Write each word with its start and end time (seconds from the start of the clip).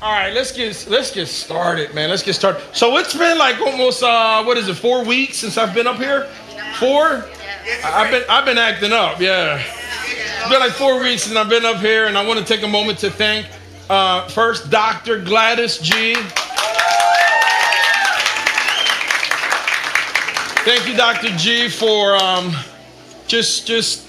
All 0.02 0.12
right, 0.12 0.34
let's 0.34 0.52
get 0.52 0.88
let's 0.90 1.12
get 1.12 1.28
started, 1.28 1.94
man. 1.94 2.10
Let's 2.10 2.24
get 2.24 2.34
started. 2.34 2.64
So 2.76 2.98
it's 2.98 3.16
been 3.16 3.38
like 3.38 3.62
almost 3.62 4.02
uh, 4.02 4.44
what 4.44 4.58
is 4.58 4.68
it, 4.68 4.74
four 4.74 5.06
weeks 5.06 5.38
since 5.38 5.56
I've 5.56 5.76
been 5.76 5.86
up 5.86 5.98
here? 5.98 6.28
Four? 6.80 7.30
I've 7.84 8.10
been 8.10 8.24
I've 8.28 8.46
been 8.46 8.58
acting 8.58 8.92
up, 8.92 9.22
yeah. 9.22 9.62
It's 10.40 10.50
been 10.50 10.60
like 10.60 10.72
four 10.72 11.00
weeks 11.00 11.22
since 11.24 11.36
I've 11.36 11.50
been 11.50 11.64
up 11.64 11.78
here, 11.78 12.08
and 12.08 12.18
I 12.18 12.26
want 12.26 12.40
to 12.40 12.46
take 12.46 12.64
a 12.64 12.68
moment 12.68 12.98
to 13.00 13.12
thank 13.12 13.46
uh, 13.90 14.28
first 14.28 14.70
Dr. 14.70 15.20
Gladys 15.20 15.78
G. 15.78 16.16
Thank 20.66 20.88
you, 20.88 20.98
Dr. 20.98 21.30
G, 21.38 21.70
for 21.70 22.16
um, 22.16 22.52
just 23.28 23.66
just 23.66 24.08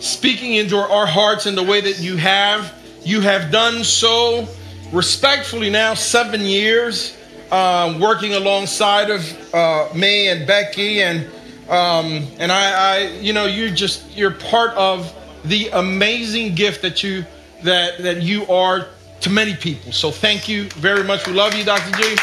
speaking 0.00 0.54
into 0.54 0.76
our 0.76 1.06
hearts 1.06 1.46
in 1.46 1.54
the 1.54 1.62
way 1.62 1.80
that 1.80 2.00
you 2.00 2.16
have. 2.16 2.74
You 3.04 3.20
have 3.20 3.50
done 3.50 3.84
so 3.84 4.48
respectfully 4.92 5.70
now 5.70 5.94
seven 5.94 6.40
years 6.40 7.16
uh, 7.50 7.96
working 8.00 8.34
alongside 8.34 9.10
of 9.10 9.54
uh, 9.54 9.88
me 9.94 10.28
and 10.28 10.46
Becky 10.46 11.02
and 11.02 11.26
um, 11.68 12.26
and 12.40 12.50
I, 12.50 12.72
I, 12.72 12.98
you 13.20 13.32
know, 13.32 13.46
you're 13.46 13.70
just 13.70 14.16
you're 14.16 14.32
part 14.32 14.72
of 14.72 15.14
the 15.44 15.68
amazing 15.68 16.56
gift 16.56 16.82
that 16.82 17.04
you 17.04 17.24
that 17.62 18.02
that 18.02 18.22
you 18.22 18.44
are 18.48 18.88
to 19.20 19.30
many 19.30 19.54
people. 19.54 19.92
So 19.92 20.10
thank 20.10 20.48
you 20.48 20.64
very 20.70 21.04
much. 21.04 21.26
We 21.26 21.32
love 21.32 21.54
you, 21.54 21.64
Dr. 21.64 21.90
G. 21.96 22.16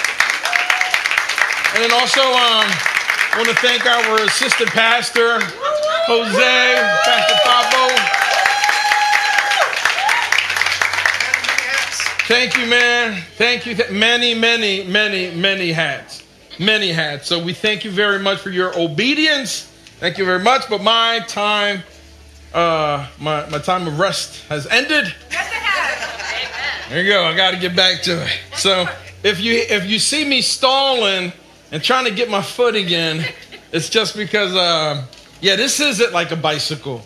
And 1.73 1.83
then 1.83 1.93
also, 1.93 2.21
um, 2.21 2.65
I 2.65 3.33
want 3.35 3.49
to 3.49 3.55
thank 3.55 3.85
our 3.85 4.23
assistant 4.25 4.69
pastor, 4.71 5.39
Jose, 6.07 6.97
Pastor 7.05 7.35
Pablo. 7.43 8.17
Thank 12.27 12.57
you, 12.57 12.65
man. 12.65 13.21
Thank 13.35 13.65
you. 13.65 13.75
Many, 13.91 14.33
many, 14.33 14.83
many, 14.83 15.31
many 15.35 15.71
hats. 15.71 16.23
Many 16.59 16.91
hats. 16.91 17.27
So 17.27 17.41
we 17.41 17.53
thank 17.53 17.85
you 17.85 17.91
very 17.91 18.19
much 18.19 18.39
for 18.39 18.49
your 18.49 18.77
obedience. 18.77 19.71
Thank 19.99 20.17
you 20.17 20.25
very 20.25 20.43
much. 20.43 20.63
But 20.69 20.81
my 20.81 21.19
time, 21.27 21.83
uh, 22.53 23.07
my, 23.19 23.47
my 23.49 23.59
time 23.59 23.87
of 23.87 23.99
rest 23.99 24.43
has 24.47 24.67
ended. 24.67 25.13
There 26.89 27.03
you 27.03 27.11
go. 27.11 27.25
I 27.25 27.35
got 27.35 27.51
to 27.51 27.57
get 27.57 27.75
back 27.75 28.01
to 28.03 28.23
it. 28.23 28.39
So 28.55 28.87
if 29.21 29.41
you 29.41 29.55
if 29.55 29.85
you 29.85 29.99
see 29.99 30.23
me 30.23 30.41
stalling 30.41 31.33
and 31.73 31.83
trying 31.83 32.05
to 32.05 32.11
get 32.11 32.29
my 32.29 32.41
foot 32.41 32.75
again, 32.75 33.25
it's 33.73 33.89
just 33.89 34.15
because, 34.15 34.55
uh, 34.55 35.05
yeah, 35.41 35.57
this 35.57 35.81
isn't 35.81 36.13
like 36.13 36.31
a 36.31 36.37
bicycle. 36.37 37.01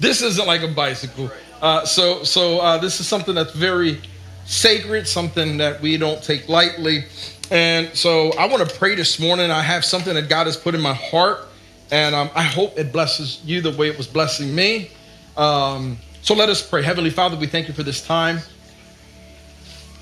This 0.00 0.20
isn't 0.20 0.48
like 0.48 0.62
a 0.62 0.68
bicycle. 0.68 1.30
Uh, 1.62 1.84
so 1.84 2.24
so 2.24 2.58
uh, 2.58 2.78
this 2.78 2.98
is 2.98 3.06
something 3.06 3.36
that's 3.36 3.52
very 3.52 4.00
sacred, 4.46 5.06
something 5.06 5.58
that 5.58 5.80
we 5.80 5.96
don't 5.96 6.20
take 6.20 6.48
lightly. 6.48 7.04
And 7.52 7.94
so 7.94 8.32
I 8.32 8.46
want 8.46 8.68
to 8.68 8.76
pray 8.76 8.96
this 8.96 9.20
morning. 9.20 9.52
I 9.52 9.62
have 9.62 9.84
something 9.84 10.14
that 10.14 10.28
God 10.28 10.46
has 10.46 10.56
put 10.56 10.74
in 10.74 10.80
my 10.80 10.94
heart, 10.94 11.46
and 11.92 12.16
um, 12.16 12.30
I 12.34 12.42
hope 12.42 12.76
it 12.76 12.92
blesses 12.92 13.40
you 13.44 13.60
the 13.60 13.70
way 13.76 13.88
it 13.88 13.96
was 13.96 14.08
blessing 14.08 14.52
me. 14.52 14.90
Um, 15.36 15.98
so 16.20 16.34
let 16.34 16.48
us 16.48 16.68
pray. 16.68 16.82
Heavenly 16.82 17.10
Father, 17.10 17.36
we 17.36 17.46
thank 17.46 17.68
you 17.68 17.74
for 17.74 17.84
this 17.84 18.04
time. 18.04 18.40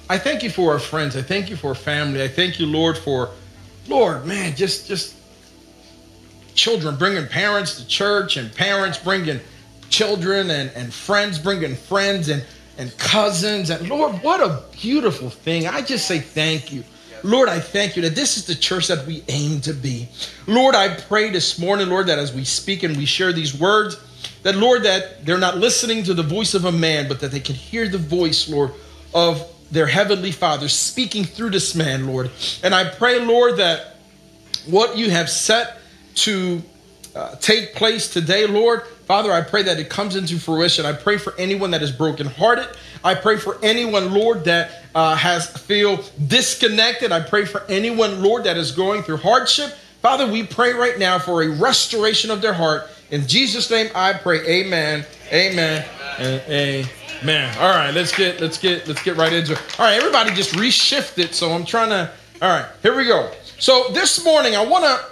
I 0.09 0.19
thank 0.19 0.43
you 0.43 0.51
for 0.51 0.73
our 0.73 0.79
friends. 0.79 1.17
I 1.17 1.23
thank 1.23 1.49
you 1.49 1.57
for 1.57 1.69
our 1.69 1.75
family. 1.75 2.23
I 2.23 2.29
thank 2.29 2.59
you, 2.59 2.67
Lord, 2.67 2.99
for, 2.99 3.31
Lord, 3.89 4.27
man, 4.27 4.55
just 4.55 4.87
just 4.87 5.17
children 6.55 6.97
bringing 6.97 7.27
parents 7.27 7.77
to 7.81 7.87
church 7.87 8.37
and 8.37 8.55
parents 8.55 8.99
bringing 8.99 9.41
children 9.89 10.51
and, 10.51 10.71
and 10.75 10.93
friends 10.93 11.39
bringing 11.39 11.75
friends 11.75 12.29
and 12.29 12.45
and 12.79 12.97
cousins. 12.99 13.71
And 13.71 13.89
Lord, 13.89 14.23
what 14.23 14.41
a 14.41 14.63
beautiful 14.73 15.31
thing. 15.31 15.67
I 15.67 15.83
just 15.83 16.07
say 16.07 16.19
thank 16.19 16.73
you. 16.73 16.85
Lord, 17.25 17.49
I 17.49 17.61
thank 17.61 17.95
you 17.95 18.03
that 18.03 18.17
this 18.17 18.37
is 18.37 18.47
the 18.47 18.55
church 18.55 18.89
that 18.89 19.07
we 19.07 19.23
aim 19.29 19.61
to 19.61 19.73
be. 19.73 20.09
Lord, 20.47 20.75
I 20.75 20.97
pray 20.97 21.31
this 21.31 21.59
morning, 21.59 21.89
Lord, 21.89 22.09
that 22.09 22.19
as 22.19 22.33
we 22.35 22.45
speak 22.45 22.83
and 22.83 22.97
we 22.97 23.07
share 23.07 23.33
these 23.33 23.59
words, 23.59 23.97
that 24.43 24.57
Lord, 24.57 24.83
that 24.83 25.25
they're 25.25 25.39
not 25.39 25.59
listening 25.59 26.03
to 26.05 26.15
the 26.15 26.23
voice 26.23 26.55
of 26.55 26.65
a 26.65 26.73
man, 26.73 27.07
but 27.09 27.21
that 27.21 27.31
they 27.31 27.39
can 27.39 27.55
hear 27.55 27.87
the 27.89 27.99
voice, 27.99 28.49
Lord, 28.49 28.73
of 29.15 29.49
their 29.73 29.87
heavenly 29.87 30.31
Father 30.31 30.69
speaking 30.69 31.25
through 31.25 31.51
this 31.51 31.75
man, 31.75 32.07
Lord. 32.07 32.31
And 32.63 32.75
I 32.75 32.89
pray, 32.89 33.19
Lord, 33.19 33.57
that 33.57 33.97
what 34.67 34.97
you 34.97 35.11
have 35.11 35.29
set 35.29 35.79
to 36.17 36.63
uh, 37.17 37.35
take 37.37 37.75
place 37.75 38.13
today, 38.13 38.47
Lord, 38.47 38.83
Father, 39.07 39.33
I 39.33 39.41
pray 39.41 39.63
that 39.65 39.79
it 39.79 39.91
comes 39.91 40.15
into 40.15 40.39
fruition. 40.39 40.87
I 40.87 40.93
pray 40.93 41.19
for 41.19 41.35
anyone 41.37 41.73
that 41.73 41.83
is 41.83 41.91
brokenhearted. 41.91 42.69
I 43.03 43.15
pray 43.15 43.37
for 43.37 43.59
anyone, 43.63 44.13
Lord, 44.13 44.45
that 44.45 44.71
uh, 44.95 45.17
has 45.17 45.51
feel 45.51 46.03
disconnected. 46.27 47.11
I 47.11 47.21
pray 47.21 47.45
for 47.45 47.65
anyone, 47.69 48.23
Lord, 48.23 48.45
that 48.45 48.57
is 48.57 48.73
going 48.73 49.03
through 49.03 49.19
hardship. 49.19 49.73
Father, 50.01 50.27
we 50.27 50.45
pray 50.45 50.73
right 50.73 50.99
now 50.99 51.19
for 51.19 51.43
a 51.43 51.49
restoration 51.49 52.31
of 52.31 52.41
their 52.43 52.53
heart. 52.53 52.89
In 53.11 53.27
Jesus' 53.27 53.71
name, 53.71 53.89
I 53.95 54.13
pray. 54.15 54.39
Amen. 54.47 55.05
Amen. 55.33 55.85
And 56.19 56.41
amen. 56.49 57.02
Man, 57.25 57.57
all 57.59 57.71
right, 57.71 57.95
let's 57.95 58.17
get 58.17 58.41
let's 58.41 58.59
get 58.59 58.89
let's 58.89 59.01
get 59.05 59.17
right 59.17 59.33
into 59.33 59.53
it. 59.53 59.79
All 59.79 59.87
right, 59.87 59.97
everybody, 59.97 60.33
just 60.33 60.55
reshift 60.55 61.19
it. 61.19 61.35
So 61.35 61.53
I'm 61.53 61.65
trying 61.65 61.91
to. 61.91 62.11
All 62.41 62.49
right, 62.49 62.67
here 62.83 62.97
we 62.97 63.05
go. 63.05 63.31
So 63.61 63.87
this 63.93 64.25
morning, 64.25 64.57
I 64.57 64.65
want 64.65 64.85
to 64.85 65.05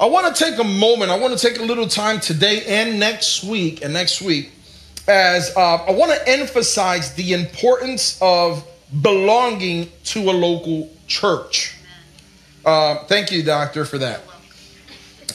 I 0.00 0.06
want 0.06 0.34
to 0.34 0.44
take 0.44 0.58
a 0.58 0.64
moment. 0.64 1.10
I 1.10 1.18
want 1.18 1.38
to 1.38 1.48
take 1.48 1.60
a 1.60 1.62
little 1.62 1.86
time 1.86 2.18
today 2.18 2.64
and 2.66 2.98
next 2.98 3.44
week 3.44 3.84
and 3.84 3.92
next 3.92 4.22
week 4.22 4.52
as 5.06 5.54
uh, 5.54 5.76
I 5.76 5.90
want 5.90 6.12
to 6.12 6.28
emphasize 6.28 7.14
the 7.14 7.34
importance 7.34 8.18
of 8.22 8.66
belonging 9.02 9.90
to 10.04 10.30
a 10.30 10.32
local 10.32 10.88
church. 11.08 11.76
Uh, 12.64 13.04
thank 13.04 13.30
you, 13.30 13.42
Doctor, 13.42 13.84
for 13.84 13.98
that. 13.98 14.22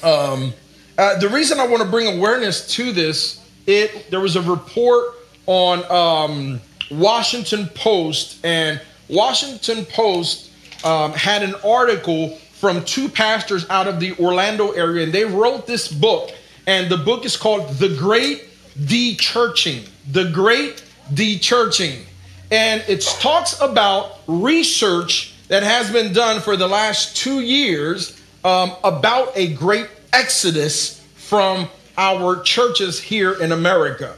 Um, 0.01 0.53
uh, 0.97 1.19
the 1.19 1.29
reason 1.29 1.59
I 1.59 1.67
want 1.67 1.83
to 1.83 1.89
bring 1.89 2.17
awareness 2.17 2.67
to 2.75 2.91
this, 2.91 3.47
it 3.67 4.09
there 4.09 4.21
was 4.21 4.35
a 4.35 4.41
report 4.41 5.19
on 5.45 5.83
um, 5.91 6.61
Washington 6.91 7.67
Post, 7.75 8.45
and 8.45 8.81
Washington 9.09 9.85
Post 9.85 10.51
um, 10.85 11.13
had 11.13 11.43
an 11.43 11.55
article 11.65 12.37
from 12.63 12.83
two 12.85 13.09
pastors 13.09 13.69
out 13.69 13.87
of 13.87 13.99
the 13.99 14.15
Orlando 14.17 14.71
area, 14.71 15.03
and 15.03 15.13
they 15.13 15.25
wrote 15.25 15.67
this 15.67 15.91
book. 15.91 16.31
And 16.65 16.89
the 16.89 16.97
book 16.97 17.25
is 17.25 17.35
called 17.35 17.69
The 17.71 17.89
Great 17.97 18.45
De-Churching. 18.85 19.83
The 20.11 20.31
Great 20.31 20.83
De-Churching. 21.13 22.05
And 22.51 22.83
it 22.87 23.01
talks 23.01 23.59
about 23.59 24.19
research 24.27 25.33
that 25.49 25.63
has 25.63 25.91
been 25.91 26.13
done 26.13 26.39
for 26.39 26.55
the 26.55 26.67
last 26.67 27.17
two 27.17 27.41
years 27.41 28.21
um, 28.45 28.71
about 28.83 29.33
a 29.35 29.53
great 29.53 29.87
exodus 30.13 31.05
from 31.15 31.67
our 31.97 32.41
churches 32.43 32.99
here 32.99 33.33
in 33.41 33.51
America. 33.51 34.15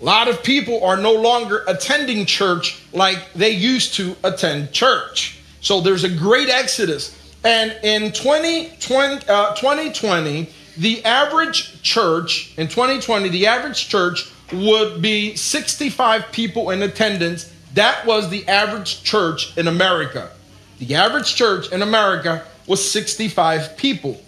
A 0.00 0.04
lot 0.04 0.28
of 0.28 0.44
people 0.44 0.84
are 0.84 0.96
no 0.96 1.12
longer 1.12 1.64
attending 1.66 2.24
church 2.24 2.80
like 2.92 3.32
they 3.32 3.50
used 3.50 3.94
to 3.94 4.14
attend 4.22 4.72
church. 4.72 5.40
So 5.60 5.80
there's 5.80 6.04
a 6.04 6.08
great 6.08 6.48
exodus. 6.48 7.16
And 7.44 7.72
in 7.82 8.12
2020, 8.12 9.28
uh, 9.28 9.54
2020, 9.56 10.48
the 10.76 11.04
average 11.04 11.82
church, 11.82 12.54
in 12.56 12.68
2020, 12.68 13.28
the 13.28 13.48
average 13.48 13.88
church 13.88 14.30
would 14.52 15.02
be 15.02 15.34
65 15.34 16.30
people 16.30 16.70
in 16.70 16.82
attendance. 16.82 17.52
That 17.74 18.06
was 18.06 18.30
the 18.30 18.46
average 18.46 19.02
church 19.02 19.56
in 19.58 19.66
America. 19.66 20.30
The 20.78 20.94
average 20.94 21.34
church 21.34 21.72
in 21.72 21.82
America 21.82 22.44
was 22.68 22.88
65 22.88 23.76
people. 23.76 24.20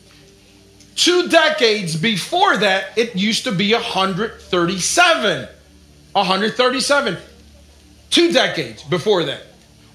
Two 0.97 1.29
decades 1.29 1.95
before 1.95 2.57
that, 2.57 2.99
it 2.99 3.15
used 3.15 3.45
to 3.45 3.53
be 3.53 3.73
137. 3.73 5.49
137. 6.13 7.17
Two 8.11 8.33
decades 8.33 8.83
before 8.83 9.25
that. 9.25 9.43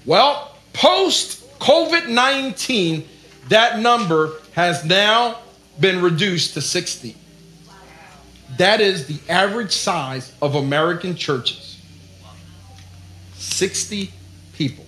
Well, 0.04 0.56
post 0.72 1.58
COVID 1.58 2.08
19, 2.08 3.06
that 3.48 3.78
number 3.78 4.32
has 4.52 4.84
now 4.84 5.38
been 5.78 6.00
reduced 6.00 6.54
to 6.54 6.60
60. 6.62 7.16
That 8.56 8.80
is 8.80 9.06
the 9.06 9.18
average 9.30 9.72
size 9.72 10.32
of 10.40 10.54
American 10.54 11.14
churches 11.14 11.66
60 13.34 14.10
people. 14.54 14.84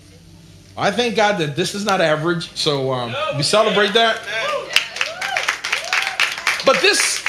I 0.76 0.90
thank 0.90 1.16
God 1.16 1.38
that 1.38 1.56
this 1.56 1.74
is 1.74 1.84
not 1.84 2.00
average, 2.00 2.54
so 2.56 2.92
um, 2.92 3.14
we 3.36 3.42
celebrate 3.42 3.92
that. 3.94 4.20
But 6.64 6.80
this, 6.80 7.24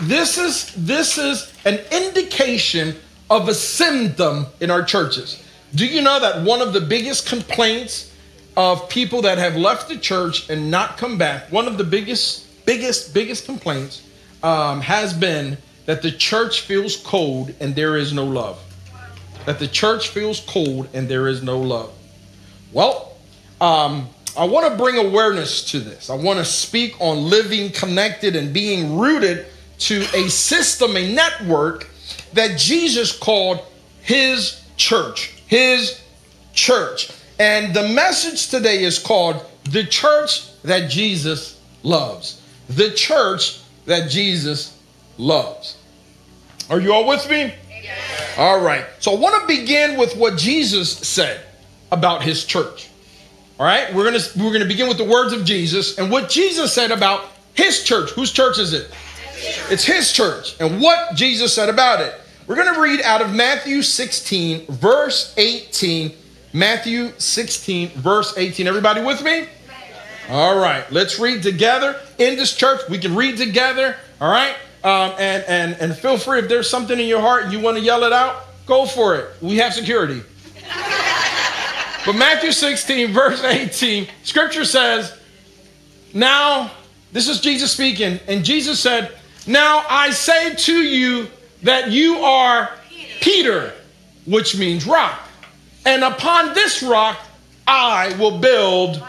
this 0.00 0.38
is 0.38 0.72
this 0.74 1.18
is 1.18 1.52
an 1.64 1.78
indication 1.92 2.96
of 3.36 3.48
a 3.48 3.54
symptom 3.54 4.46
in 4.60 4.70
our 4.70 4.82
churches. 4.82 5.42
Do 5.74 5.86
you 5.86 6.02
know 6.02 6.20
that 6.20 6.42
one 6.44 6.60
of 6.60 6.74
the 6.74 6.82
biggest 6.82 7.26
complaints 7.26 8.12
of 8.58 8.90
people 8.90 9.22
that 9.22 9.38
have 9.38 9.56
left 9.56 9.88
the 9.88 9.96
church 9.96 10.50
and 10.50 10.70
not 10.70 10.98
come 10.98 11.16
back, 11.16 11.50
one 11.50 11.66
of 11.66 11.78
the 11.78 11.84
biggest, 11.84 12.46
biggest, 12.66 13.14
biggest 13.14 13.46
complaints 13.46 14.02
um, 14.42 14.82
has 14.82 15.14
been 15.14 15.56
that 15.86 16.02
the 16.02 16.12
church 16.12 16.60
feels 16.60 16.96
cold 16.96 17.54
and 17.58 17.74
there 17.74 17.96
is 17.96 18.12
no 18.12 18.24
love. 18.24 18.62
That 19.46 19.58
the 19.58 19.66
church 19.66 20.08
feels 20.08 20.40
cold 20.40 20.88
and 20.92 21.08
there 21.08 21.26
is 21.26 21.42
no 21.42 21.58
love. 21.58 21.90
Well, 22.70 23.16
um, 23.62 24.10
I 24.36 24.44
want 24.44 24.70
to 24.70 24.76
bring 24.76 24.98
awareness 24.98 25.64
to 25.70 25.80
this. 25.80 26.10
I 26.10 26.16
want 26.16 26.38
to 26.38 26.44
speak 26.44 27.00
on 27.00 27.30
living 27.30 27.70
connected 27.72 28.36
and 28.36 28.52
being 28.52 28.98
rooted 28.98 29.46
to 29.78 30.02
a 30.14 30.28
system, 30.28 30.98
a 30.98 31.14
network 31.14 31.88
that 32.32 32.58
Jesus 32.58 33.16
called 33.16 33.60
his 34.02 34.62
church. 34.76 35.34
His 35.46 36.00
church. 36.52 37.10
And 37.38 37.74
the 37.74 37.88
message 37.88 38.48
today 38.48 38.82
is 38.84 38.98
called 38.98 39.44
The 39.64 39.84
Church 39.84 40.60
That 40.62 40.90
Jesus 40.90 41.60
Loves. 41.82 42.40
The 42.68 42.90
Church 42.92 43.60
That 43.86 44.10
Jesus 44.10 44.78
Loves. 45.18 45.76
Are 46.70 46.80
you 46.80 46.92
all 46.92 47.06
with 47.06 47.28
me? 47.28 47.54
Yes. 47.82 48.38
All 48.38 48.60
right. 48.60 48.84
So 49.00 49.12
I 49.12 49.18
want 49.18 49.40
to 49.40 49.46
begin 49.46 49.98
with 49.98 50.16
what 50.16 50.38
Jesus 50.38 50.96
said 50.96 51.44
about 51.90 52.22
his 52.22 52.44
church. 52.44 52.88
All 53.58 53.66
right? 53.66 53.92
We're 53.94 54.08
going 54.08 54.20
to 54.20 54.38
we're 54.38 54.50
going 54.50 54.62
to 54.62 54.68
begin 54.68 54.88
with 54.88 54.98
the 54.98 55.04
words 55.04 55.32
of 55.32 55.44
Jesus 55.44 55.98
and 55.98 56.10
what 56.10 56.28
Jesus 56.28 56.72
said 56.72 56.90
about 56.90 57.26
his 57.54 57.84
church. 57.84 58.10
Whose 58.10 58.32
church 58.32 58.58
is 58.58 58.72
it? 58.72 58.90
It's 59.70 59.84
his 59.84 60.12
church. 60.12 60.60
And 60.60 60.80
what 60.80 61.14
Jesus 61.14 61.54
said 61.54 61.68
about 61.68 62.00
it. 62.00 62.14
We're 62.46 62.56
going 62.56 62.74
to 62.74 62.80
read 62.80 63.00
out 63.02 63.20
of 63.20 63.32
Matthew 63.32 63.82
16 63.82 64.66
verse 64.66 65.32
18 65.36 66.12
Matthew 66.52 67.12
16, 67.16 67.88
verse 67.90 68.36
18. 68.36 68.66
Everybody 68.66 69.02
with 69.02 69.22
me? 69.22 69.46
All 70.28 70.58
right, 70.58 70.90
let's 70.92 71.18
read 71.18 71.42
together 71.42 71.98
in 72.18 72.36
this 72.36 72.54
church. 72.54 72.80
We 72.88 72.98
can 72.98 73.14
read 73.16 73.38
together, 73.38 73.96
all 74.20 74.30
right? 74.30 74.54
Um, 74.84 75.14
and, 75.18 75.44
and, 75.44 75.76
and 75.80 75.96
feel 75.96 76.18
free 76.18 76.40
if 76.40 76.48
there's 76.48 76.68
something 76.68 76.98
in 76.98 77.06
your 77.06 77.20
heart 77.20 77.44
and 77.44 77.52
you 77.52 77.60
want 77.60 77.78
to 77.78 77.82
yell 77.82 78.04
it 78.04 78.12
out, 78.12 78.44
go 78.66 78.86
for 78.86 79.16
it. 79.16 79.30
We 79.40 79.56
have 79.56 79.72
security. 79.72 80.22
but 82.04 82.14
Matthew 82.14 82.52
16, 82.52 83.12
verse 83.12 83.42
18, 83.42 84.08
scripture 84.22 84.64
says, 84.64 85.18
Now, 86.12 86.70
this 87.12 87.28
is 87.28 87.40
Jesus 87.40 87.72
speaking, 87.72 88.20
and 88.28 88.44
Jesus 88.44 88.78
said, 88.78 89.16
Now 89.46 89.84
I 89.88 90.10
say 90.10 90.54
to 90.54 90.72
you 90.72 91.28
that 91.62 91.90
you 91.90 92.18
are 92.18 92.70
Peter, 93.20 93.72
which 94.26 94.56
means 94.56 94.86
rock. 94.86 95.28
And 95.84 96.04
upon 96.04 96.54
this 96.54 96.82
rock 96.82 97.18
I 97.66 98.14
will 98.18 98.38
build, 98.38 99.02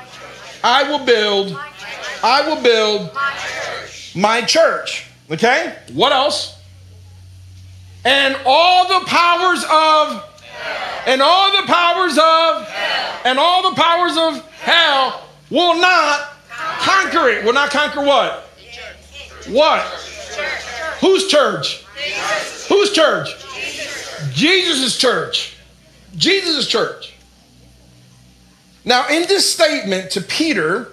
I 0.64 0.90
will 0.90 1.06
build, 1.06 1.58
I 2.24 2.48
will 2.48 2.62
build 2.62 3.12
my 4.16 4.42
church. 4.42 5.08
Okay? 5.32 5.76
What 5.94 6.12
else? 6.12 6.58
And 8.06 8.36
all 8.46 8.88
the 8.88 9.06
powers 9.06 9.64
of 9.70 10.30
and 11.06 11.22
all 11.22 11.52
the 11.62 11.68
powers 11.68 12.18
of 12.18 12.70
and 13.26 13.40
all 13.40 13.70
the 13.70 13.76
powers 13.76 14.18
of 14.18 14.52
hell 14.52 15.28
will 15.50 15.80
not 15.80 16.30
conquer 16.80 17.30
it. 17.30 17.46
Will 17.46 17.54
not 17.54 17.72
conquer 17.72 18.04
what? 18.04 18.50
What? 19.48 20.13
Whose 21.00 21.28
church? 21.28 21.86
Whose 22.70 22.92
church? 22.92 23.30
Jesus' 24.34 24.98
church. 24.98 25.58
Jesus' 26.16 26.68
church. 26.68 27.14
Now, 28.86 29.08
in 29.08 29.28
this 29.28 29.52
statement 29.52 30.12
to 30.12 30.22
Peter 30.22 30.88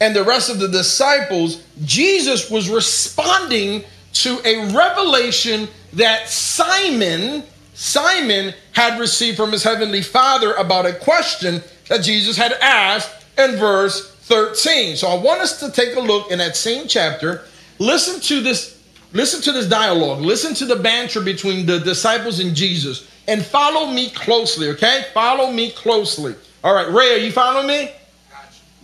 and 0.00 0.14
the 0.14 0.24
rest 0.24 0.50
of 0.50 0.58
the 0.58 0.68
disciples, 0.68 1.62
Jesus 1.84 2.50
was 2.50 2.68
responding 2.68 3.84
to 4.12 4.40
a 4.44 4.72
revelation 4.72 5.68
that 5.92 6.28
Simon 6.28 7.44
Simon 7.80 8.52
had 8.72 9.00
received 9.00 9.38
from 9.38 9.52
his 9.52 9.62
heavenly 9.62 10.02
Father 10.02 10.52
about 10.52 10.84
a 10.84 10.92
question 10.92 11.62
that 11.88 12.02
Jesus 12.02 12.36
had 12.36 12.52
asked 12.60 13.24
in 13.38 13.56
verse 13.56 14.09
13. 14.22 14.96
So 14.96 15.08
I 15.08 15.20
want 15.20 15.40
us 15.40 15.60
to 15.60 15.70
take 15.70 15.96
a 15.96 16.00
look 16.00 16.30
in 16.30 16.38
that 16.38 16.56
same 16.56 16.86
chapter. 16.86 17.42
Listen 17.78 18.20
to 18.20 18.40
this 18.40 18.80
Listen 19.12 19.42
to 19.42 19.52
this 19.52 19.68
dialogue. 19.68 20.20
Listen 20.20 20.54
to 20.54 20.66
the 20.66 20.76
banter 20.76 21.20
between 21.20 21.66
the 21.66 21.80
disciples 21.80 22.38
and 22.38 22.54
Jesus. 22.54 23.08
And 23.26 23.44
follow 23.44 23.86
me 23.86 24.10
closely, 24.10 24.68
okay? 24.70 25.06
Follow 25.12 25.50
me 25.50 25.70
closely. 25.70 26.34
All 26.62 26.74
right, 26.74 26.90
Ray, 26.90 27.14
are 27.14 27.18
you 27.18 27.32
following 27.32 27.66
me? 27.66 27.90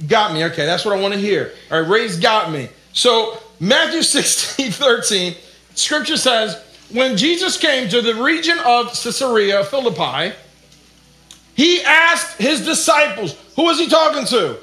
Got 0.08 0.34
me. 0.34 0.44
Okay, 0.44 0.66
that's 0.66 0.84
what 0.84 0.96
I 0.96 1.00
want 1.00 1.14
to 1.14 1.20
hear. 1.20 1.52
All 1.70 1.80
right, 1.80 1.88
Ray's 1.88 2.18
got 2.18 2.50
me. 2.50 2.68
So, 2.92 3.38
Matthew 3.60 4.02
16, 4.02 4.72
13, 4.72 5.34
scripture 5.74 6.16
says, 6.16 6.62
when 6.92 7.16
Jesus 7.16 7.56
came 7.56 7.88
to 7.88 8.02
the 8.02 8.14
region 8.14 8.58
of 8.64 8.88
Caesarea 8.88 9.64
Philippi, 9.64 10.34
he 11.54 11.82
asked 11.82 12.38
his 12.38 12.64
disciples, 12.64 13.36
who 13.56 13.68
is 13.70 13.78
he 13.78 13.88
talking 13.88 14.26
to? 14.26 14.58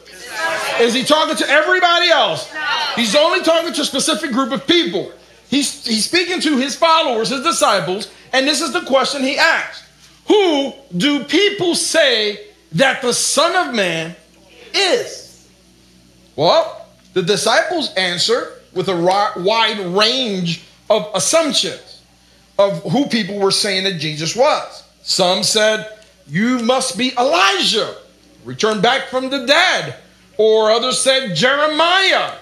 Is 0.80 0.94
he 0.94 1.03
talking 1.03 1.35
to 1.38 1.50
everybody 1.50 2.09
else? 2.09 2.51
He's 2.95 3.15
only 3.15 3.41
talking 3.41 3.74
to 3.74 3.81
a 3.81 3.85
specific 3.85 4.31
group 4.31 4.51
of 4.51 4.65
people. 4.68 5.12
He's, 5.50 5.85
he's 5.85 6.06
speaking 6.06 6.41
to 6.41 6.57
his 6.57 6.75
followers, 6.75 7.30
his 7.30 7.41
disciples, 7.41 8.12
and 8.31 8.47
this 8.47 8.62
is 8.62 8.74
the 8.74 8.81
question 8.81 9.21
he 9.21 9.38
asked 9.38 9.83
Who 10.27 10.74
do 10.95 11.24
people 11.24 11.75
say 11.75 12.47
that 12.74 13.01
the 13.01 13.13
Son 13.13 13.68
of 13.68 13.75
Man 13.75 14.15
is? 14.74 15.47
Well, 16.36 16.88
the 17.13 17.21
disciples 17.21 17.94
answer 17.94 18.53
with 18.74 18.89
a 18.89 18.95
wide 19.38 19.79
range 19.95 20.63
of 20.89 21.09
assumptions 21.13 22.01
of 22.57 22.81
who 22.91 23.06
people 23.07 23.39
were 23.39 23.51
saying 23.51 23.83
that 23.83 24.00
Jesus 24.00 24.36
was. 24.36 24.83
Some 25.03 25.44
said, 25.44 26.00
You 26.27 26.59
must 26.59 26.97
be 26.97 27.13
Elijah, 27.18 27.95
returned 28.44 28.81
back 28.81 29.07
from 29.07 29.29
the 29.29 29.45
dead. 29.45 29.95
Or 30.38 30.71
others 30.71 31.00
said, 31.00 31.35
Jeremiah 31.35 32.33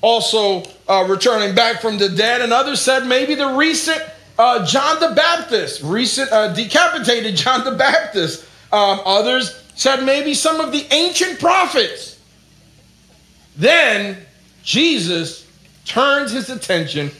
also 0.00 0.64
uh, 0.88 1.04
returning 1.08 1.54
back 1.54 1.80
from 1.80 1.98
the 1.98 2.08
dead. 2.08 2.40
And 2.40 2.52
others 2.52 2.80
said 2.80 3.06
maybe 3.06 3.34
the 3.34 3.54
recent 3.54 4.02
uh, 4.38 4.64
John 4.66 4.98
the 5.00 5.14
Baptist, 5.14 5.82
recent 5.82 6.30
uh, 6.32 6.52
decapitated 6.52 7.36
John 7.36 7.64
the 7.64 7.72
Baptist. 7.72 8.44
Um, 8.72 9.00
others 9.04 9.62
said 9.74 10.04
maybe 10.04 10.34
some 10.34 10.60
of 10.60 10.72
the 10.72 10.86
ancient 10.90 11.38
prophets. 11.38 12.20
Then 13.56 14.18
Jesus 14.62 15.46
turns 15.84 16.32
his 16.32 16.48
attention 16.50 17.10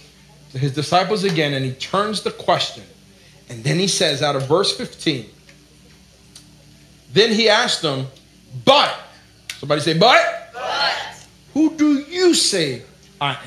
to 0.53 0.59
his 0.59 0.75
disciples 0.75 1.25
again 1.25 1.55
and 1.55 1.65
he 1.65 1.73
turns 1.73 2.23
the 2.23 2.31
question. 2.31 2.85
And 3.49 3.63
then 3.65 3.79
he 3.79 3.89
says 3.89 4.23
out 4.23 4.37
of 4.37 4.47
verse 4.49 4.77
15, 4.77 5.27
then 7.13 7.33
he 7.33 7.49
asked 7.49 7.83
them, 7.83 8.07
but, 8.65 8.99
somebody 9.63 9.81
say, 9.81 9.97
but, 9.97 10.51
but 10.53 11.25
who 11.55 11.77
do 11.77 12.01
you 12.01 12.35
say 12.35 12.83
I 13.21 13.35
am? 13.35 13.39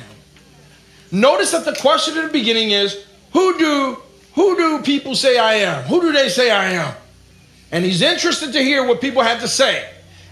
Notice 1.11 1.51
that 1.51 1.65
the 1.65 1.75
question 1.75 2.17
at 2.17 2.27
the 2.27 2.31
beginning 2.31 2.71
is, 2.71 3.05
who 3.33 3.57
do 3.57 3.97
who 4.33 4.55
do 4.55 4.81
people 4.81 5.13
say 5.13 5.37
I 5.37 5.55
am? 5.55 5.83
Who 5.83 5.99
do 5.99 6.13
they 6.13 6.29
say 6.29 6.51
I 6.51 6.71
am? 6.71 6.95
And 7.69 7.83
he's 7.83 8.01
interested 8.01 8.53
to 8.53 8.63
hear 8.63 8.87
what 8.87 9.01
people 9.01 9.23
have 9.23 9.41
to 9.41 9.47
say. 9.49 9.89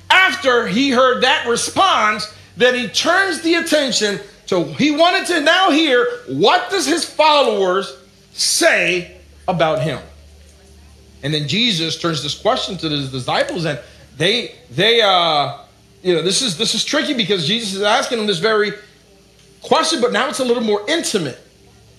After 0.09 0.67
he 0.67 0.89
heard 0.89 1.23
that 1.23 1.47
response, 1.49 2.33
then 2.55 2.75
he 2.75 2.87
turns 2.87 3.41
the 3.41 3.55
attention 3.55 4.21
to 4.47 4.63
he 4.63 4.91
wanted 4.91 5.27
to 5.27 5.41
now 5.41 5.69
hear 5.69 6.07
what 6.29 6.71
does 6.71 6.85
his 6.85 7.03
followers 7.03 7.93
say 8.31 9.17
about 9.49 9.81
him. 9.81 9.99
And 11.23 11.33
then 11.33 11.45
Jesus 11.49 11.99
turns 11.99 12.23
this 12.23 12.41
question 12.41 12.77
to 12.77 12.87
his 12.87 13.11
disciples, 13.11 13.65
and 13.65 13.81
they 14.15 14.55
they 14.71 15.01
uh 15.01 15.57
you 16.03 16.13
know, 16.13 16.21
this 16.21 16.41
is 16.41 16.57
this 16.57 16.75
is 16.75 16.83
tricky 16.83 17.13
because 17.13 17.47
Jesus 17.47 17.73
is 17.73 17.81
asking 17.81 18.17
them 18.17 18.27
this 18.27 18.39
very 18.39 18.73
question, 19.61 20.01
but 20.01 20.11
now 20.11 20.27
it's 20.27 20.39
a 20.39 20.45
little 20.45 20.63
more 20.63 20.83
intimate. 20.87 21.39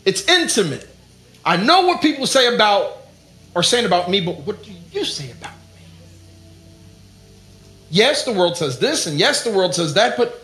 It's 0.04 0.28
intimate. 0.28 0.86
I 1.44 1.56
know 1.56 1.86
what 1.86 2.02
people 2.02 2.26
say 2.26 2.54
about 2.54 2.98
are 3.56 3.62
saying 3.62 3.86
about 3.86 4.10
me, 4.10 4.20
but 4.20 4.40
what 4.40 4.62
do 4.62 4.70
you 4.92 5.04
say 5.04 5.30
about 5.30 5.52
me? 5.52 5.82
Yes, 7.90 8.24
the 8.24 8.32
world 8.32 8.56
says 8.58 8.78
this, 8.78 9.06
and 9.06 9.18
yes, 9.18 9.42
the 9.42 9.50
world 9.50 9.74
says 9.74 9.94
that, 9.94 10.16
but 10.18 10.40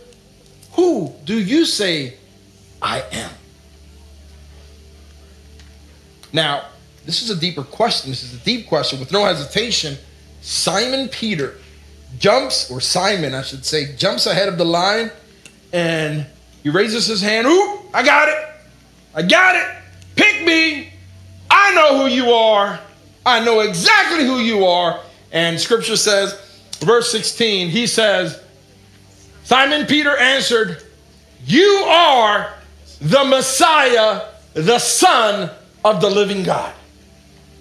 who 0.73 1.13
do 1.25 1.39
you 1.39 1.67
say 1.67 2.15
I 2.81 3.03
am? 3.13 3.31
Now, 6.33 6.67
this 7.05 7.23
is 7.23 7.31
a 7.31 7.37
deeper 7.37 7.65
question. 7.65 8.11
This 8.11 8.23
is 8.23 8.35
a 8.35 8.45
deep 8.45 8.69
question 8.69 9.01
with 9.01 9.13
no 9.13 9.25
hesitation. 9.25 9.99
Simon 10.41 11.09
Peter 11.09 11.57
jumps, 12.19 12.71
or 12.71 12.81
Simon, 12.81 13.35
I 13.35 13.43
should 13.43 13.65
say, 13.65 13.95
jumps 13.97 14.27
ahead 14.27 14.49
of 14.49 14.59
the 14.59 14.65
line 14.65 15.11
and 15.73 16.27
he 16.63 16.69
raises 16.69 17.07
his 17.07 17.21
hand. 17.21 17.47
Ooh, 17.47 17.81
I 17.95 18.03
got 18.03 18.29
it. 18.29 18.45
I 19.15 19.23
got 19.23 19.57
it. 19.57 19.67
Pick 20.17 20.45
me. 20.45 20.93
I 21.51 21.75
know 21.75 22.03
who 22.03 22.07
you 22.07 22.33
are. 22.33 22.79
I 23.25 23.45
know 23.45 23.61
exactly 23.61 24.25
who 24.25 24.39
you 24.39 24.67
are. 24.67 25.01
And 25.33 25.61
scripture 25.61 25.97
says, 25.97 26.35
verse 26.81 27.11
16, 27.13 27.69
he 27.69 27.87
says, 27.87 28.43
Simon 29.45 29.87
Peter 29.87 30.17
answered, 30.17 30.83
You 31.45 31.85
are 31.89 32.53
the 33.01 33.25
Messiah, 33.25 34.27
the 34.55 34.79
Son 34.79 35.51
of 35.85 36.01
the 36.01 36.11
living 36.11 36.43
God. 36.43 36.75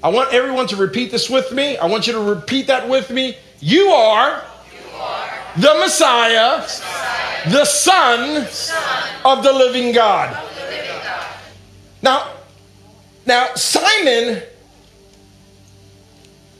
I 0.01 0.09
want 0.09 0.33
everyone 0.33 0.67
to 0.67 0.75
repeat 0.75 1.11
this 1.11 1.29
with 1.29 1.51
me. 1.51 1.77
I 1.77 1.85
want 1.87 2.07
you 2.07 2.13
to 2.13 2.21
repeat 2.21 2.67
that 2.67 2.87
with 2.87 3.09
me. 3.09 3.37
You 3.59 3.89
are, 3.89 4.43
the 5.57 5.75
Messiah, 5.79 6.61
the 7.49 7.65
Son, 7.65 8.47
of 9.25 9.43
the 9.43 9.51
God. 9.51 9.51
The 9.53 9.53
living 9.53 9.93
God. 9.93 10.45
Now, 12.01 12.31
now 13.25 13.47
Simon 13.55 14.41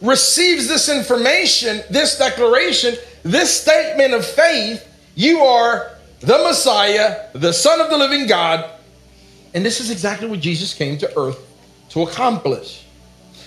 receives 0.01 0.67
this 0.67 0.89
information, 0.89 1.81
this 1.89 2.17
declaration, 2.17 2.95
this 3.23 3.61
statement 3.61 4.13
of 4.13 4.25
faith. 4.25 4.85
You 5.15 5.39
are 5.39 5.91
the 6.19 6.37
Messiah, 6.39 7.27
the 7.33 7.53
Son 7.53 7.79
of 7.79 7.89
the 7.89 7.97
living 7.97 8.27
God. 8.27 8.69
And 9.53 9.65
this 9.65 9.79
is 9.79 9.89
exactly 9.89 10.27
what 10.27 10.39
Jesus 10.39 10.73
came 10.73 10.97
to 10.99 11.19
earth 11.19 11.39
to 11.89 12.03
accomplish. 12.03 12.85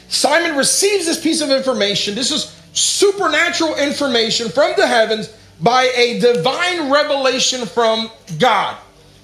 Simon 0.08 0.56
receives 0.56 1.06
this 1.06 1.20
piece 1.20 1.40
of 1.40 1.50
information. 1.50 2.14
This 2.14 2.30
is 2.30 2.61
supernatural 2.72 3.76
information 3.76 4.48
from 4.48 4.72
the 4.76 4.86
heavens 4.86 5.34
by 5.60 5.90
a 5.94 6.18
divine 6.18 6.90
revelation 6.90 7.66
from 7.66 8.10
God. 8.38 8.76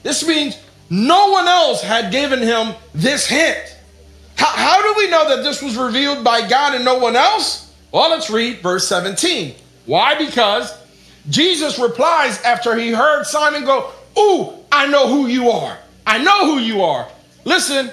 This 0.03 0.27
means 0.27 0.57
no 0.91 1.31
one 1.31 1.49
else 1.49 1.83
had 1.83 2.13
given 2.13 2.41
him 2.41 2.75
this 2.95 3.27
hint. 3.27 3.77
How, 4.37 4.47
how 4.47 4.83
do 4.83 4.95
we 4.99 5.11
know 5.11 5.29
that 5.29 5.43
this 5.43 5.63
was 5.63 5.77
revealed 5.77 6.23
by 6.23 6.47
God 6.49 6.75
and 6.75 6.85
no 6.85 6.99
one 6.99 7.17
else? 7.17 7.75
Well, 7.91 8.11
let's 8.11 8.31
read 8.31 8.59
verse 8.59 8.87
17. 8.87 9.55
Why? 9.87 10.15
Because 10.15 10.73
Jesus 11.29 11.79
replies 11.79 12.41
after 12.43 12.77
he 12.77 12.91
heard 12.91 13.25
Simon 13.25 13.65
go, 13.65 13.91
Ooh, 14.19 14.53
I 14.71 14.87
know 14.87 15.09
who 15.09 15.27
you 15.27 15.51
are. 15.51 15.79
I 16.07 16.19
know 16.19 16.47
who 16.47 16.59
you 16.59 16.83
are. 16.83 17.09
Listen, 17.45 17.91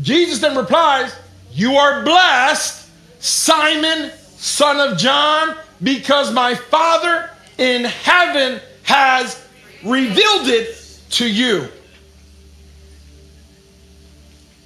Jesus 0.00 0.38
then 0.38 0.56
replies, 0.56 1.14
You 1.52 1.74
are 1.74 2.04
blessed, 2.04 2.88
Simon, 3.18 4.10
son 4.44 4.78
of 4.78 4.98
John, 4.98 5.56
because 5.82 6.30
my 6.30 6.54
Father 6.54 7.30
in 7.56 7.84
heaven 7.84 8.60
has 8.82 9.42
revealed 9.82 10.48
it 10.48 11.00
to 11.12 11.26
you. 11.26 11.66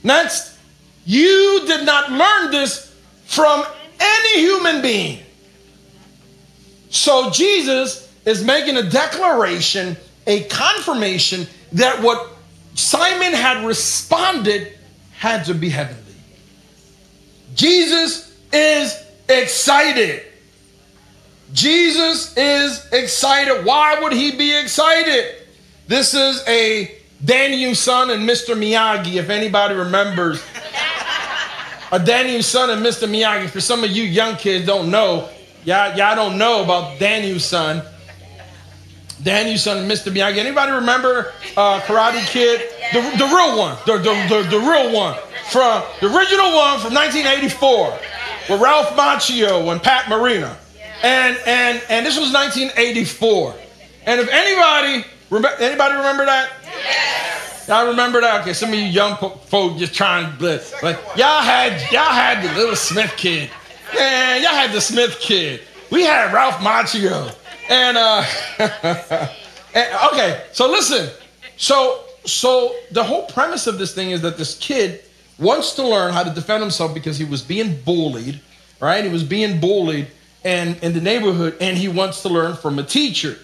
Next, 0.02 0.58
you 1.06 1.62
did 1.64 1.86
not 1.86 2.10
learn 2.10 2.50
this 2.50 2.92
from 3.26 3.64
any 4.00 4.40
human 4.40 4.82
being. 4.82 5.20
So 6.90 7.30
Jesus 7.30 8.12
is 8.24 8.42
making 8.42 8.78
a 8.78 8.82
declaration, 8.82 9.96
a 10.26 10.42
confirmation 10.44 11.46
that 11.72 12.02
what 12.02 12.32
Simon 12.74 13.32
had 13.32 13.64
responded 13.64 14.76
had 15.12 15.44
to 15.44 15.54
be 15.54 15.68
heavenly. 15.68 16.02
Jesus 17.54 18.36
is 18.52 19.04
excited. 19.28 20.22
Jesus 21.52 22.36
is 22.36 22.86
excited. 22.92 23.64
Why 23.64 24.00
would 24.00 24.12
he 24.12 24.36
be 24.36 24.56
excited? 24.58 25.36
This 25.86 26.12
is 26.14 26.42
a 26.46 26.94
Daniel-san 27.24 28.10
and 28.10 28.28
Mr. 28.28 28.54
Miyagi, 28.54 29.14
if 29.14 29.30
anybody 29.30 29.74
remembers. 29.74 30.42
a 31.90 31.98
Daniel-san 31.98 32.70
and 32.70 32.84
Mr. 32.84 33.08
Miyagi. 33.08 33.48
For 33.48 33.60
some 33.60 33.82
of 33.82 33.90
you 33.90 34.04
young 34.04 34.36
kids 34.36 34.66
don't 34.66 34.90
know, 34.90 35.28
y'all, 35.64 35.96
y'all 35.96 36.14
don't 36.14 36.36
know 36.36 36.62
about 36.62 36.98
Daniel-san. 36.98 37.82
Daniel-san 39.22 39.78
and 39.78 39.90
Mr. 39.90 40.12
Miyagi. 40.12 40.38
Anybody 40.38 40.72
remember 40.72 41.32
uh, 41.56 41.80
Karate 41.80 42.24
Kid? 42.26 42.60
The, 42.92 43.00
the 43.18 43.24
real 43.24 43.58
one. 43.58 43.76
The, 43.86 43.98
the, 43.98 44.42
the, 44.42 44.48
the 44.50 44.58
real 44.58 44.94
one. 44.94 45.18
From 45.50 45.82
the 46.00 46.06
original 46.06 46.54
one 46.54 46.78
from 46.78 46.94
1984 46.94 47.98
with 48.50 48.60
Ralph 48.60 48.90
Macchio 48.90 49.72
and 49.72 49.82
Pat 49.82 50.04
Morita. 50.04 50.56
And 51.02 51.38
and 51.46 51.82
and 51.88 52.04
this 52.04 52.18
was 52.18 52.32
1984. 52.32 53.54
And 54.06 54.20
if 54.20 54.28
anybody 54.30 55.04
anybody 55.62 55.94
remember 55.94 56.24
that? 56.26 56.50
Yes. 56.64 57.68
I 57.68 57.86
remember 57.86 58.20
that. 58.20 58.40
Okay, 58.40 58.52
some 58.52 58.70
of 58.70 58.74
you 58.74 58.84
young 58.84 59.16
folk 59.16 59.78
just 59.78 59.94
trying 59.94 60.30
to 60.30 60.38
blitz. 60.38 60.74
But 60.80 60.96
y'all 61.16 61.42
had 61.42 61.80
y'all 61.92 62.12
had 62.12 62.42
the 62.42 62.54
little 62.58 62.76
Smith 62.76 63.14
kid. 63.16 63.50
Man, 63.94 64.42
y'all 64.42 64.52
had 64.52 64.72
the 64.72 64.80
Smith 64.80 65.18
kid. 65.20 65.60
We 65.90 66.02
had 66.02 66.32
Ralph 66.32 66.56
Macchio. 66.56 67.34
And 67.68 67.96
uh 67.96 68.24
and, 69.74 70.12
okay, 70.12 70.44
so 70.52 70.70
listen. 70.70 71.10
So 71.56 72.04
so 72.24 72.74
the 72.90 73.04
whole 73.04 73.26
premise 73.26 73.66
of 73.66 73.78
this 73.78 73.94
thing 73.94 74.10
is 74.10 74.22
that 74.22 74.36
this 74.36 74.58
kid 74.58 75.02
wants 75.38 75.74
to 75.74 75.86
learn 75.86 76.12
how 76.12 76.22
to 76.22 76.30
defend 76.30 76.62
himself 76.62 76.94
because 76.94 77.18
he 77.18 77.24
was 77.24 77.42
being 77.42 77.80
bullied, 77.82 78.40
right? 78.80 79.04
He 79.04 79.10
was 79.10 79.22
being 79.22 79.60
bullied 79.60 80.08
and 80.44 80.82
in 80.82 80.92
the 80.92 81.00
neighborhood, 81.00 81.56
and 81.60 81.76
he 81.76 81.88
wants 81.88 82.22
to 82.22 82.28
learn 82.28 82.54
from 82.56 82.78
a 82.78 82.82
teacher. 82.82 83.36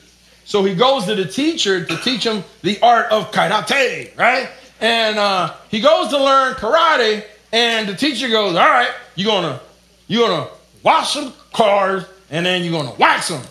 So 0.45 0.65
he 0.65 0.75
goes 0.75 1.07
to 1.07 1.15
the 1.15 1.25
teacher 1.25 1.85
to 1.85 1.97
teach 1.99 2.25
him 2.25 2.45
the 2.63 2.79
art 2.83 3.11
of 3.11 3.31
karate, 3.33 4.17
right? 4.17 4.49
And 4.81 5.19
uh, 5.19 5.55
he 5.71 5.81
goes 5.81 6.09
to 6.09 6.23
learn 6.23 6.55
karate, 6.55 7.25
and 7.53 7.89
the 7.89 7.95
teacher 7.95 8.29
goes, 8.29 8.55
"All 8.55 8.69
right, 8.69 8.91
you're 9.15 9.31
gonna 9.31 9.61
you're 10.07 10.29
gonna 10.29 10.49
wash 10.83 11.15
some 11.15 11.33
cars, 11.53 12.05
and 12.31 12.45
then 12.45 12.63
you're 12.63 12.73
gonna 12.73 12.95
wax 12.99 13.29
them, 13.29 13.43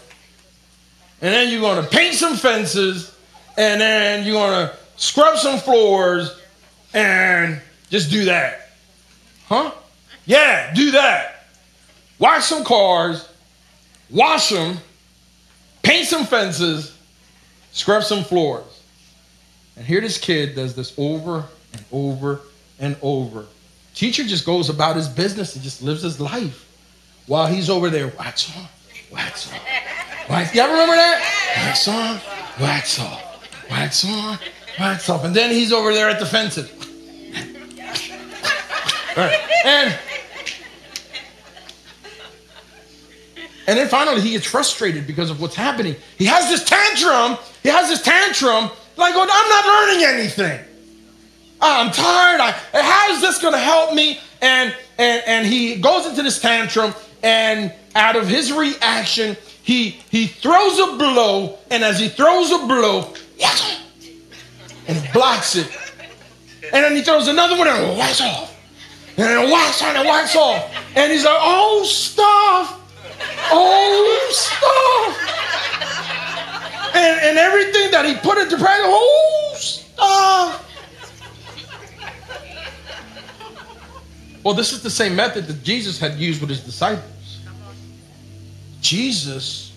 and 1.24 1.34
then 1.34 1.50
you're 1.50 1.62
gonna 1.62 1.88
paint 1.88 2.16
some 2.16 2.36
fences, 2.36 3.16
and 3.58 3.80
then 3.80 4.26
you're 4.26 4.36
gonna 4.36 4.74
scrub 4.98 5.38
some 5.38 5.58
floors, 5.58 6.38
and 6.94 7.62
just 7.90 8.12
do 8.12 8.26
that, 8.26 8.70
huh? 9.48 9.72
Yeah, 10.26 10.74
do 10.74 10.92
that. 10.92 11.46
Wash 12.20 12.44
some 12.46 12.66
cars, 12.66 13.28
wash 14.10 14.50
them, 14.50 14.78
paint 15.82 16.08
some 16.08 16.26
fences, 16.26 16.96
scrub 17.72 18.04
some 18.04 18.26
floors. 18.26 18.84
And 19.78 19.86
here 19.86 20.02
this 20.02 20.18
kid 20.18 20.56
does 20.56 20.76
this 20.76 20.94
over 20.98 21.46
and 21.72 21.86
over 21.92 22.42
and 22.80 22.98
over. 23.02 23.46
Teacher 23.96 24.26
just 24.26 24.46
goes 24.46 24.70
about 24.70 24.98
his 24.98 25.08
business 25.08 25.56
and 25.56 25.64
just 25.64 25.82
lives 25.82 26.02
his 26.02 26.20
life 26.20 26.70
while 27.28 27.48
he's 27.48 27.70
over 27.70 27.90
there. 27.90 28.12
Wax 28.18 28.52
on, 28.58 28.68
Y'all 30.30 30.68
remember 30.72 30.96
that? 30.96 31.22
Wax 31.58 31.88
on, 31.88 32.20
wax 32.60 33.00
off, 33.00 33.70
wax 33.70 34.06
on, 34.06 34.38
wax 34.80 35.10
off. 35.10 35.24
And 35.26 35.36
then 35.36 35.52
he's 35.52 35.72
over 35.74 35.94
there 35.94 36.10
at 36.10 36.20
the 36.20 36.26
fences. 36.26 36.72
Right. 39.16 39.38
And 39.64 39.96
And 43.68 43.78
then 43.78 43.88
finally, 43.88 44.22
he 44.22 44.32
gets 44.32 44.46
frustrated 44.46 45.08
because 45.08 45.30
of 45.30 45.40
what's 45.40 45.56
happening. 45.56 45.96
He 46.18 46.26
has 46.26 46.50
this 46.50 46.64
tantrum. 46.64 47.38
He 47.62 47.70
has 47.70 47.90
this 47.90 48.02
tantrum, 48.02 48.70
like, 48.98 49.14
oh, 49.16 49.22
I'm 49.22 49.50
not 49.50 49.66
learning 49.66 50.20
anything. 50.20 50.66
I'm 51.62 51.92
tired. 51.92 52.42
I, 52.42 52.52
how 52.74 53.14
is 53.14 53.22
this 53.22 53.42
going 53.42 53.54
to 53.54 53.60
help 53.60 53.94
me? 53.94 54.20
And, 54.42 54.76
and, 54.98 55.24
and 55.26 55.48
he 55.48 55.78
goes 55.78 56.06
into 56.06 56.22
this 56.24 56.42
tantrum, 56.42 56.94
and 57.24 57.74
out 57.96 58.18
of 58.18 58.28
his 58.28 58.52
reaction, 58.52 59.38
he, 59.64 59.90
he 60.12 60.28
throws 60.28 60.80
a 60.80 60.98
blow, 60.98 61.58
and 61.72 61.84
as 61.84 62.00
he 62.00 62.10
throws 62.10 62.52
a 62.52 62.60
blow, 62.60 63.14
and 64.88 65.14
blocks 65.14 65.56
it. 65.56 65.68
And 66.72 66.84
then 66.84 66.96
he 66.96 67.02
throws 67.02 67.28
another 67.28 67.58
one 67.58 67.68
and 67.68 67.98
wax 67.98 68.22
off. 68.22 68.56
And 69.18 69.28
then 69.28 69.52
wax 69.52 69.82
on 69.82 69.96
and 69.96 70.08
wax 70.08 70.36
off. 70.36 70.72
And 70.96 71.12
he's 71.12 71.24
like, 71.24 71.38
oh, 71.40 71.84
stuff 71.86 72.80
Oh 73.52 74.30
stuff. 74.32 75.18
And, 76.96 77.20
and 77.22 77.38
everything 77.38 77.92
that 77.92 78.06
he 78.06 78.16
put 78.16 78.38
into 78.38 78.58
practice, 78.58 78.86
old 78.86 78.94
oh, 78.96 79.56
stuff. 79.56 80.70
Well, 84.44 84.54
this 84.54 84.74
is 84.74 84.84
the 84.84 84.90
same 84.90 85.16
method 85.16 85.48
that 85.48 85.64
Jesus 85.64 86.00
had 86.00 86.16
used 86.16 86.42
with 86.42 86.50
his 86.50 86.60
disciples. 86.62 87.13
Jesus 88.84 89.74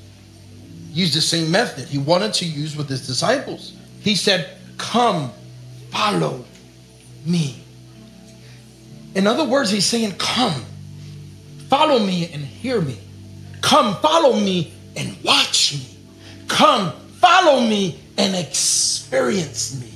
used 0.92 1.14
the 1.14 1.20
same 1.20 1.50
method 1.50 1.88
he 1.88 1.96
wanted 1.96 2.34
to 2.34 2.44
use 2.44 2.76
with 2.76 2.88
his 2.88 3.06
disciples. 3.06 3.72
He 4.00 4.14
said, 4.14 4.58
Come, 4.76 5.32
follow 5.90 6.44
me. 7.24 7.62
In 9.14 9.26
other 9.26 9.44
words, 9.44 9.70
he's 9.70 9.86
saying, 9.86 10.12
Come, 10.18 10.64
follow 11.68 11.98
me 11.98 12.30
and 12.32 12.44
hear 12.44 12.80
me. 12.80 12.98
Come 13.62 13.96
follow 14.02 14.34
me 14.34 14.74
and 14.96 15.16
watch 15.22 15.74
me. 15.74 15.86
Come 16.48 16.92
follow 17.20 17.60
me 17.60 17.98
and 18.18 18.34
experience 18.36 19.80
me. 19.80 19.92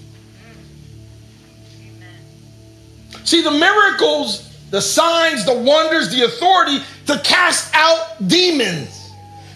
See, 3.24 3.42
the 3.42 3.50
miracles 3.50 4.50
the 4.70 4.80
signs, 4.80 5.44
the 5.44 5.54
wonders, 5.54 6.10
the 6.10 6.24
authority 6.24 6.78
to 7.06 7.18
cast 7.24 7.74
out 7.74 8.28
demons, 8.28 8.99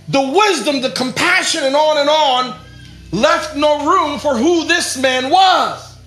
the 0.09 0.21
wisdom, 0.21 0.81
the 0.81 0.91
compassion, 0.91 1.65
and 1.65 1.75
on 1.75 1.99
and 1.99 2.09
on, 2.09 2.61
left 3.13 3.57
no 3.57 3.87
room 3.87 4.19
for 4.19 4.37
who 4.37 4.67
this 4.67 4.97
man 4.99 5.31
was. 5.31 5.99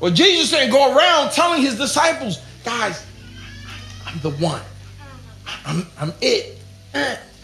Well, 0.00 0.10
Jesus 0.10 0.50
didn't 0.50 0.72
go 0.72 0.96
around 0.96 1.30
telling 1.30 1.62
his 1.62 1.78
disciples, 1.78 2.40
guys, 2.64 3.06
I'm 4.04 4.18
the 4.20 4.30
one. 4.32 4.60
I'm, 5.64 5.86
I'm 5.98 6.12
it. 6.20 6.58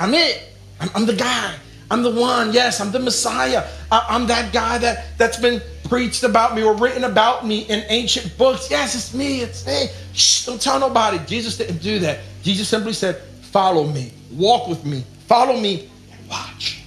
I'm 0.00 0.12
it. 0.14 0.42
I'm, 0.80 0.90
I'm 0.94 1.06
the 1.06 1.14
guy. 1.14 1.54
I'm 1.90 2.02
the 2.02 2.10
one. 2.10 2.52
Yes, 2.52 2.80
I'm 2.80 2.92
the 2.92 2.98
Messiah. 2.98 3.66
I, 3.90 4.06
am 4.10 4.26
that 4.26 4.52
guy 4.52 4.78
that, 4.78 5.06
that's 5.16 5.38
been 5.38 5.62
preached 5.84 6.22
about 6.22 6.54
me 6.54 6.62
or 6.62 6.74
written 6.74 7.04
about 7.04 7.46
me 7.46 7.60
in 7.60 7.84
ancient 7.88 8.36
books. 8.36 8.70
Yes, 8.70 8.94
it's 8.94 9.14
me. 9.14 9.40
It's 9.40 9.66
me. 9.66 9.86
Shh, 10.12 10.44
don't 10.44 10.60
tell 10.60 10.78
nobody. 10.78 11.18
Jesus 11.26 11.56
didn't 11.56 11.78
do 11.78 11.98
that. 12.00 12.18
Jesus 12.42 12.68
simply 12.68 12.92
said, 12.92 13.22
Follow 13.50 13.87
me, 13.87 14.12
walk 14.33 14.69
with 14.69 14.85
me, 14.85 15.05
follow 15.26 15.59
me, 15.59 15.90
and 16.12 16.28
watch. 16.28 16.83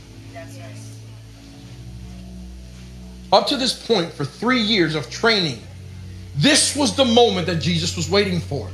Up 3.33 3.47
to 3.47 3.57
this 3.57 3.85
point, 3.87 4.11
for 4.11 4.25
three 4.25 4.61
years 4.61 4.93
of 4.93 5.09
training, 5.09 5.59
this 6.35 6.75
was 6.75 6.95
the 6.95 7.05
moment 7.05 7.47
that 7.47 7.61
Jesus 7.61 7.95
was 7.95 8.09
waiting 8.09 8.39
for. 8.39 8.69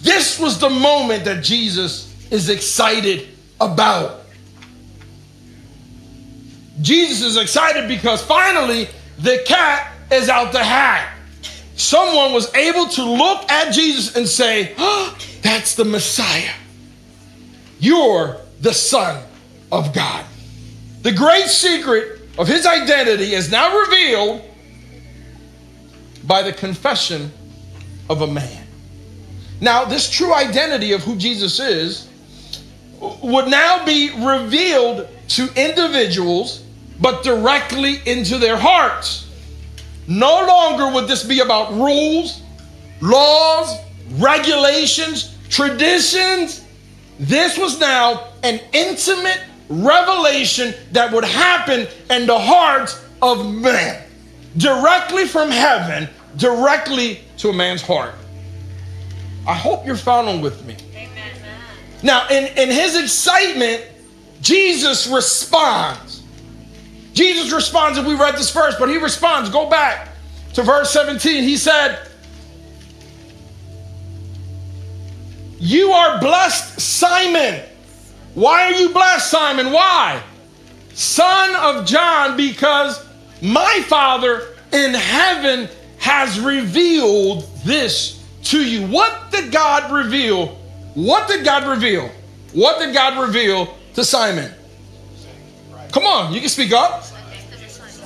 This 0.00 0.38
was 0.38 0.58
the 0.58 0.68
moment 0.68 1.24
that 1.24 1.42
Jesus 1.42 2.14
is 2.30 2.50
excited 2.50 3.28
about. 3.60 4.20
Jesus 6.80 7.22
is 7.22 7.36
excited 7.36 7.88
because 7.88 8.22
finally 8.22 8.88
the 9.18 9.42
cat 9.46 9.92
is 10.10 10.28
out 10.28 10.52
the 10.52 10.62
hat. 10.62 11.16
Someone 11.76 12.32
was 12.32 12.54
able 12.54 12.86
to 12.86 13.04
look 13.04 13.50
at 13.50 13.72
Jesus 13.72 14.14
and 14.14 14.28
say, 14.28 14.74
oh, 14.78 15.16
That's 15.42 15.74
the 15.74 15.84
Messiah. 15.84 16.52
You're 17.82 18.36
the 18.60 18.72
Son 18.72 19.20
of 19.72 19.92
God. 19.92 20.24
The 21.02 21.10
great 21.10 21.46
secret 21.46 22.20
of 22.38 22.46
his 22.46 22.64
identity 22.64 23.34
is 23.34 23.50
now 23.50 23.76
revealed 23.76 24.42
by 26.22 26.42
the 26.42 26.52
confession 26.52 27.32
of 28.08 28.22
a 28.22 28.26
man. 28.28 28.64
Now, 29.60 29.84
this 29.84 30.08
true 30.08 30.32
identity 30.32 30.92
of 30.92 31.02
who 31.02 31.16
Jesus 31.16 31.58
is 31.58 32.08
would 33.00 33.48
now 33.48 33.84
be 33.84 34.10
revealed 34.16 35.08
to 35.30 35.48
individuals, 35.56 36.62
but 37.00 37.24
directly 37.24 37.96
into 38.06 38.38
their 38.38 38.56
hearts. 38.56 39.28
No 40.06 40.46
longer 40.46 40.94
would 40.94 41.08
this 41.08 41.24
be 41.24 41.40
about 41.40 41.72
rules, 41.72 42.42
laws, 43.00 43.76
regulations, 44.12 45.36
traditions. 45.48 46.61
This 47.22 47.56
was 47.56 47.78
now 47.78 48.30
an 48.42 48.60
intimate 48.72 49.40
revelation 49.68 50.74
that 50.90 51.12
would 51.12 51.22
happen 51.22 51.86
in 52.10 52.26
the 52.26 52.36
hearts 52.36 53.00
of 53.22 53.46
men, 53.54 54.02
directly 54.56 55.28
from 55.28 55.48
heaven, 55.48 56.08
directly 56.36 57.20
to 57.38 57.50
a 57.50 57.52
man's 57.52 57.80
heart. 57.80 58.16
I 59.46 59.54
hope 59.54 59.86
you're 59.86 59.94
following 59.94 60.40
with 60.40 60.64
me. 60.64 60.76
Now, 62.02 62.26
in, 62.26 62.46
in 62.58 62.68
his 62.68 62.96
excitement, 62.96 63.84
Jesus 64.40 65.06
responds. 65.06 66.24
Jesus 67.12 67.52
responds, 67.52 67.98
and 67.98 68.06
we 68.06 68.16
read 68.16 68.34
this 68.34 68.50
first, 68.50 68.80
but 68.80 68.88
he 68.88 68.96
responds. 68.96 69.48
Go 69.48 69.70
back 69.70 70.08
to 70.54 70.64
verse 70.64 70.90
17. 70.92 71.44
He 71.44 71.56
said, 71.56 72.08
You 75.62 75.92
are 75.92 76.20
blessed, 76.20 76.80
Simon. 76.80 77.62
Why 78.34 78.64
are 78.64 78.72
you 78.72 78.90
blessed, 78.92 79.30
Simon? 79.30 79.72
Why? 79.72 80.22
Son 80.92 81.56
of 81.56 81.86
John, 81.86 82.36
because 82.36 83.02
my 83.40 83.82
Father 83.86 84.54
in 84.72 84.92
heaven 84.92 85.68
has 85.98 86.38
revealed 86.40 87.48
this 87.64 88.22
to 88.44 88.58
you. 88.58 88.86
What 88.88 89.30
did 89.30 89.52
God 89.52 89.92
reveal 89.92 90.58
what 90.94 91.26
did 91.26 91.44
God 91.44 91.66
reveal? 91.66 92.10
What 92.52 92.78
did 92.78 92.92
God 92.92 93.20
reveal 93.20 93.76
to 93.94 94.04
Simon? 94.04 94.52
Come 95.90 96.04
on, 96.04 96.32
you 96.32 96.40
can 96.40 96.48
speak 96.50 96.72
up. 96.72 97.04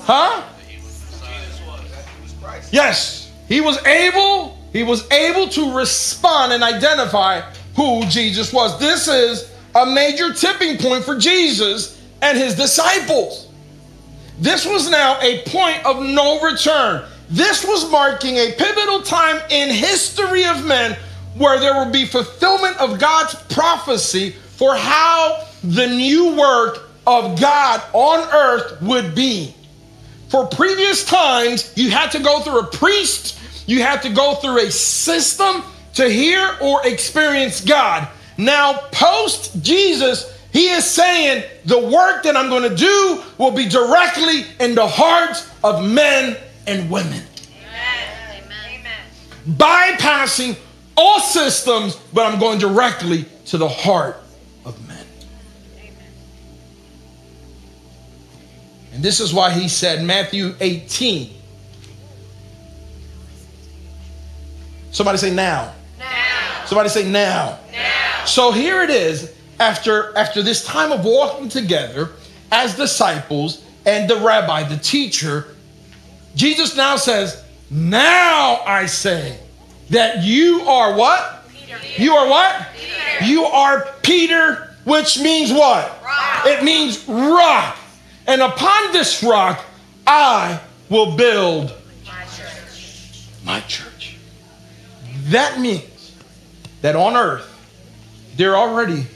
Huh? 0.02 0.42
Yes, 2.70 3.32
he 3.48 3.60
was 3.60 3.84
able, 3.84 4.55
he 4.76 4.82
was 4.82 5.10
able 5.10 5.48
to 5.48 5.74
respond 5.74 6.52
and 6.52 6.62
identify 6.62 7.40
who 7.74 8.04
Jesus 8.06 8.52
was. 8.52 8.78
This 8.78 9.08
is 9.08 9.50
a 9.74 9.86
major 9.86 10.34
tipping 10.34 10.76
point 10.76 11.02
for 11.02 11.18
Jesus 11.18 11.98
and 12.20 12.36
his 12.36 12.54
disciples. 12.54 13.48
This 14.38 14.66
was 14.66 14.90
now 14.90 15.18
a 15.22 15.42
point 15.46 15.82
of 15.86 16.02
no 16.02 16.42
return. 16.42 17.06
This 17.30 17.64
was 17.64 17.90
marking 17.90 18.36
a 18.36 18.52
pivotal 18.52 19.00
time 19.00 19.40
in 19.48 19.70
history 19.70 20.44
of 20.44 20.66
men 20.66 20.94
where 21.36 21.58
there 21.58 21.72
will 21.72 21.90
be 21.90 22.04
fulfillment 22.04 22.76
of 22.78 23.00
God's 23.00 23.34
prophecy 23.54 24.30
for 24.30 24.74
how 24.74 25.46
the 25.64 25.86
new 25.86 26.36
work 26.36 26.90
of 27.06 27.40
God 27.40 27.82
on 27.94 28.28
earth 28.30 28.82
would 28.82 29.14
be. 29.14 29.54
For 30.28 30.46
previous 30.46 31.04
times, 31.04 31.72
you 31.76 31.90
had 31.90 32.10
to 32.10 32.18
go 32.18 32.40
through 32.40 32.58
a 32.58 32.66
priest, 32.66 33.35
you 33.66 33.82
have 33.82 34.02
to 34.02 34.08
go 34.08 34.34
through 34.36 34.58
a 34.66 34.70
system 34.70 35.62
to 35.94 36.08
hear 36.08 36.56
or 36.60 36.86
experience 36.86 37.60
God. 37.60 38.08
Now, 38.38 38.78
post 38.92 39.62
Jesus, 39.62 40.32
he 40.52 40.68
is 40.70 40.84
saying 40.84 41.44
the 41.64 41.78
work 41.78 42.22
that 42.22 42.36
I'm 42.36 42.48
going 42.48 42.68
to 42.68 42.74
do 42.74 43.22
will 43.38 43.50
be 43.50 43.68
directly 43.68 44.44
in 44.60 44.74
the 44.74 44.86
hearts 44.86 45.50
of 45.62 45.84
men 45.84 46.36
and 46.66 46.90
women. 46.90 47.22
Bypassing 49.48 50.56
all 50.96 51.20
systems, 51.20 51.96
but 52.12 52.26
I'm 52.26 52.40
going 52.40 52.58
directly 52.58 53.26
to 53.46 53.58
the 53.58 53.68
heart 53.68 54.16
of 54.64 54.88
men. 54.88 55.06
Amen. 55.78 56.12
And 58.92 59.02
this 59.02 59.20
is 59.20 59.32
why 59.32 59.52
he 59.52 59.68
said, 59.68 60.02
Matthew 60.02 60.56
18. 60.58 61.35
Somebody 64.96 65.18
say 65.18 65.30
now. 65.30 65.74
Now. 65.98 66.64
Somebody 66.64 66.88
say 66.88 67.06
now. 67.06 67.58
Now. 67.70 68.24
So 68.24 68.50
here 68.50 68.80
it 68.80 68.88
is. 68.88 69.30
After, 69.60 70.16
after 70.16 70.42
this 70.42 70.64
time 70.64 70.90
of 70.90 71.04
walking 71.04 71.50
together 71.50 72.12
as 72.50 72.76
disciples 72.76 73.62
and 73.84 74.08
the 74.08 74.16
rabbi, 74.16 74.62
the 74.62 74.78
teacher, 74.78 75.48
Jesus 76.34 76.76
now 76.76 76.96
says, 76.96 77.44
Now 77.70 78.62
I 78.64 78.86
say, 78.86 79.38
that 79.90 80.22
you 80.22 80.62
are 80.62 80.96
what? 80.96 81.46
Peter. 81.50 82.02
You 82.02 82.14
are 82.14 82.30
what? 82.30 82.66
Peter. 82.74 83.24
You 83.26 83.44
are 83.44 83.88
Peter, 84.02 84.74
which 84.84 85.20
means 85.20 85.52
what? 85.52 86.02
Rock. 86.02 86.46
It 86.46 86.64
means 86.64 87.06
rock. 87.06 87.76
And 88.26 88.40
upon 88.40 88.92
this 88.92 89.22
rock, 89.22 89.62
I 90.06 90.58
will 90.88 91.18
build 91.18 91.74
That 95.26 95.60
means 95.60 96.14
that 96.82 96.96
on 96.96 97.16
earth, 97.16 97.52
there 98.36 98.56
already 98.56 99.06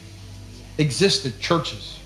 existed 0.79 1.39
churches. 1.41 1.99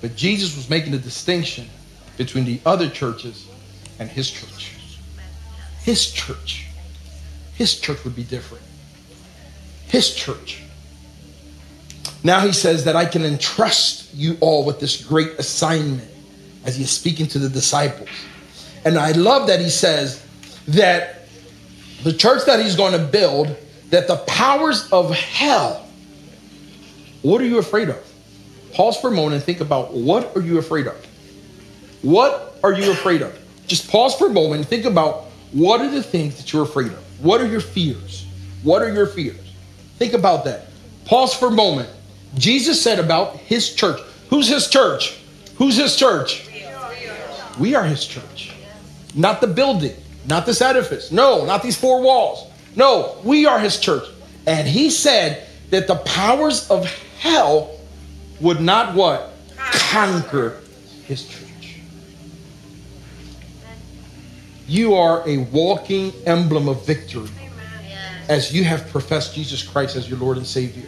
But 0.00 0.14
Jesus 0.16 0.56
was 0.56 0.70
making 0.70 0.94
a 0.94 0.98
distinction 0.98 1.68
between 2.16 2.44
the 2.44 2.60
other 2.64 2.88
churches 2.88 3.46
and 3.98 4.08
his 4.08 4.30
church. 4.30 4.74
His 5.82 6.10
church 6.10 6.66
his 7.56 7.80
church 7.80 8.04
would 8.04 8.14
be 8.14 8.24
different. 8.24 8.62
His 9.88 10.14
church. 10.14 10.62
Now 12.22 12.40
he 12.40 12.52
says 12.52 12.84
that 12.84 12.96
I 12.96 13.06
can 13.06 13.24
entrust 13.24 14.14
you 14.14 14.36
all 14.40 14.64
with 14.64 14.78
this 14.78 15.02
great 15.02 15.30
assignment 15.38 16.08
as 16.64 16.76
he 16.76 16.84
is 16.84 16.90
speaking 16.90 17.26
to 17.28 17.38
the 17.38 17.48
disciples. 17.48 18.10
And 18.84 18.98
I 18.98 19.12
love 19.12 19.46
that 19.48 19.60
he 19.60 19.70
says 19.70 20.22
that 20.68 21.15
the 22.06 22.12
church 22.12 22.44
that 22.44 22.60
he's 22.60 22.76
going 22.76 22.92
to 22.92 23.04
build, 23.04 23.56
that 23.90 24.06
the 24.06 24.14
powers 24.28 24.88
of 24.92 25.10
hell, 25.10 25.84
what 27.22 27.40
are 27.40 27.44
you 27.44 27.58
afraid 27.58 27.88
of? 27.88 28.00
Pause 28.74 29.00
for 29.00 29.08
a 29.08 29.10
moment 29.10 29.34
and 29.34 29.42
think 29.42 29.60
about 29.60 29.92
what 29.92 30.36
are 30.36 30.40
you 30.40 30.58
afraid 30.58 30.86
of? 30.86 30.94
What 32.02 32.60
are 32.62 32.72
you 32.72 32.92
afraid 32.92 33.22
of? 33.22 33.36
Just 33.66 33.90
pause 33.90 34.14
for 34.14 34.28
a 34.28 34.32
moment 34.32 34.60
and 34.60 34.68
think 34.68 34.84
about 34.84 35.24
what 35.50 35.80
are 35.80 35.90
the 35.90 36.00
things 36.00 36.36
that 36.36 36.52
you're 36.52 36.62
afraid 36.62 36.92
of? 36.92 37.24
What 37.24 37.40
are 37.40 37.48
your 37.48 37.60
fears? 37.60 38.24
What 38.62 38.82
are 38.82 38.92
your 38.92 39.08
fears? 39.08 39.52
Think 39.98 40.12
about 40.12 40.44
that. 40.44 40.68
Pause 41.06 41.34
for 41.34 41.48
a 41.48 41.50
moment. 41.50 41.88
Jesus 42.36 42.80
said 42.80 43.00
about 43.00 43.34
his 43.34 43.74
church. 43.74 44.00
Who's 44.30 44.46
his 44.46 44.70
church? 44.70 45.18
Who's 45.56 45.76
his 45.76 45.96
church? 45.96 46.48
We 47.58 47.74
are 47.74 47.82
his 47.82 48.06
church. 48.06 48.52
Not 49.12 49.40
the 49.40 49.48
building, 49.48 49.96
not 50.28 50.46
this 50.46 50.60
edifice. 50.60 51.12
No, 51.12 51.44
not 51.44 51.62
these 51.62 51.76
four 51.76 52.02
walls. 52.02 52.50
No, 52.74 53.16
we 53.24 53.46
are 53.46 53.58
his 53.58 53.78
church. 53.78 54.04
And 54.46 54.66
he 54.66 54.90
said 54.90 55.46
that 55.70 55.86
the 55.86 55.96
powers 55.96 56.70
of 56.70 56.86
hell 57.18 57.78
would 58.40 58.60
not 58.60 58.94
what? 58.94 59.32
Conquer 59.56 60.60
his 61.06 61.26
church. 61.26 61.80
You 64.68 64.94
are 64.94 65.26
a 65.28 65.38
walking 65.38 66.12
emblem 66.26 66.68
of 66.68 66.84
victory 66.84 67.30
as 68.28 68.52
you 68.52 68.64
have 68.64 68.88
professed 68.90 69.34
Jesus 69.34 69.62
Christ 69.62 69.96
as 69.96 70.08
your 70.08 70.18
Lord 70.18 70.36
and 70.36 70.46
Savior. 70.46 70.84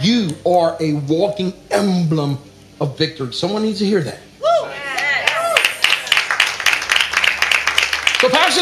You 0.00 0.30
are 0.46 0.76
a 0.80 0.94
walking 0.94 1.52
emblem 1.70 2.38
of 2.80 2.96
victory. 2.98 3.32
Someone 3.32 3.62
needs 3.62 3.78
to 3.80 3.86
hear 3.86 4.00
that. 4.02 4.18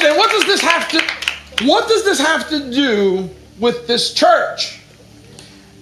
Dan, 0.02 0.16
what 0.16 0.30
does 0.30 0.44
this 0.46 0.60
have 0.60 0.88
to 0.88 1.00
what 1.64 1.88
does 1.88 2.04
this 2.04 2.18
have 2.18 2.48
to 2.48 2.72
do 2.72 3.30
with 3.60 3.86
this 3.86 4.12
church? 4.12 4.80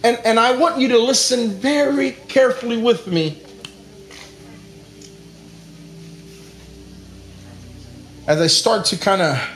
And, 0.04 0.18
and 0.24 0.38
I 0.38 0.54
want 0.56 0.78
you 0.78 0.88
to 0.88 0.98
listen 0.98 1.50
very 1.50 2.12
carefully 2.28 2.76
with 2.76 3.06
me 3.06 3.42
as 8.26 8.40
I 8.40 8.46
start 8.46 8.84
to 8.86 8.98
kind 8.98 9.22
of 9.22 9.48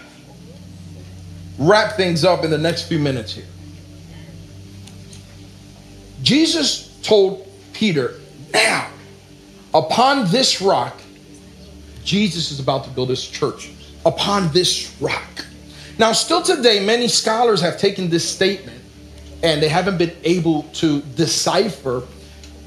wrap 1.58 1.96
things 1.96 2.24
up 2.24 2.42
in 2.42 2.50
the 2.50 2.58
next 2.58 2.84
few 2.84 2.98
minutes 2.98 3.34
here. 3.34 3.46
Jesus 6.22 6.98
told 7.02 7.46
Peter, 7.74 8.14
Now, 8.54 8.88
upon 9.74 10.30
this 10.30 10.62
rock, 10.62 10.98
Jesus 12.02 12.50
is 12.50 12.60
about 12.60 12.84
to 12.84 12.90
build 12.90 13.10
his 13.10 13.26
church. 13.26 13.73
Upon 14.06 14.52
this 14.52 14.94
rock. 15.00 15.46
Now, 15.98 16.12
still 16.12 16.42
today, 16.42 16.84
many 16.84 17.08
scholars 17.08 17.60
have 17.60 17.78
taken 17.78 18.10
this 18.10 18.28
statement 18.28 18.80
and 19.42 19.62
they 19.62 19.68
haven't 19.68 19.98
been 19.98 20.16
able 20.24 20.64
to 20.74 21.00
decipher 21.16 22.02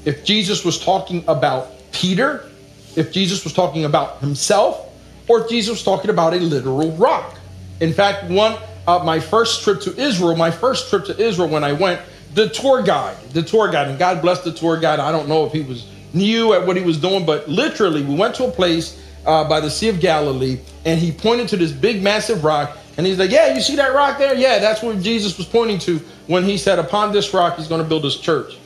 if 0.04 0.24
Jesus 0.24 0.64
was 0.64 0.78
talking 0.78 1.24
about 1.28 1.70
Peter, 1.92 2.48
if 2.96 3.12
Jesus 3.12 3.44
was 3.44 3.52
talking 3.52 3.84
about 3.84 4.18
himself, 4.20 4.86
or 5.28 5.42
if 5.42 5.48
Jesus 5.48 5.70
was 5.70 5.82
talking 5.82 6.10
about 6.10 6.32
a 6.34 6.36
literal 6.36 6.92
rock. 6.92 7.36
In 7.80 7.92
fact, 7.92 8.30
one 8.30 8.56
uh, 8.88 9.04
my 9.04 9.20
first 9.20 9.62
trip 9.62 9.82
to 9.82 9.94
Israel, 10.00 10.34
my 10.34 10.50
first 10.50 10.88
trip 10.88 11.04
to 11.04 11.20
Israel 11.20 11.48
when 11.48 11.62
I 11.62 11.72
went, 11.72 12.00
the 12.32 12.48
tour 12.48 12.82
guide, 12.82 13.18
the 13.34 13.42
tour 13.42 13.70
guide, 13.70 13.88
and 13.88 13.98
God 13.98 14.22
bless 14.22 14.42
the 14.42 14.52
tour 14.52 14.80
guide. 14.80 14.98
I 14.98 15.12
don't 15.12 15.28
know 15.28 15.44
if 15.44 15.52
he 15.52 15.60
was 15.60 15.86
new 16.14 16.54
at 16.54 16.66
what 16.66 16.76
he 16.76 16.82
was 16.82 16.96
doing, 16.96 17.26
but 17.26 17.48
literally, 17.48 18.02
we 18.02 18.14
went 18.14 18.34
to 18.36 18.44
a 18.44 18.50
place 18.50 19.02
uh, 19.26 19.48
by 19.48 19.60
the 19.60 19.70
Sea 19.70 19.88
of 19.88 20.00
Galilee, 20.00 20.58
and 20.84 20.98
he 20.98 21.12
pointed 21.12 21.48
to 21.48 21.56
this 21.56 21.72
big, 21.72 22.02
massive 22.02 22.44
rock, 22.44 22.76
and 22.96 23.06
he's 23.06 23.18
like, 23.18 23.30
"Yeah, 23.30 23.54
you 23.54 23.60
see 23.60 23.76
that 23.76 23.94
rock 23.94 24.18
there? 24.18 24.34
Yeah, 24.34 24.58
that's 24.58 24.82
what 24.82 25.00
Jesus 25.00 25.36
was 25.38 25.46
pointing 25.46 25.78
to 25.80 25.98
when 26.26 26.44
he 26.44 26.56
said, 26.56 26.78
"Upon 26.78 27.12
this 27.12 27.32
rock, 27.34 27.56
he's 27.56 27.68
going 27.68 27.82
to 27.82 27.88
build 27.88 28.04
his 28.04 28.16
church." 28.16 28.58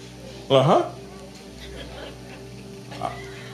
Uh 0.51 0.63
huh 0.63 0.91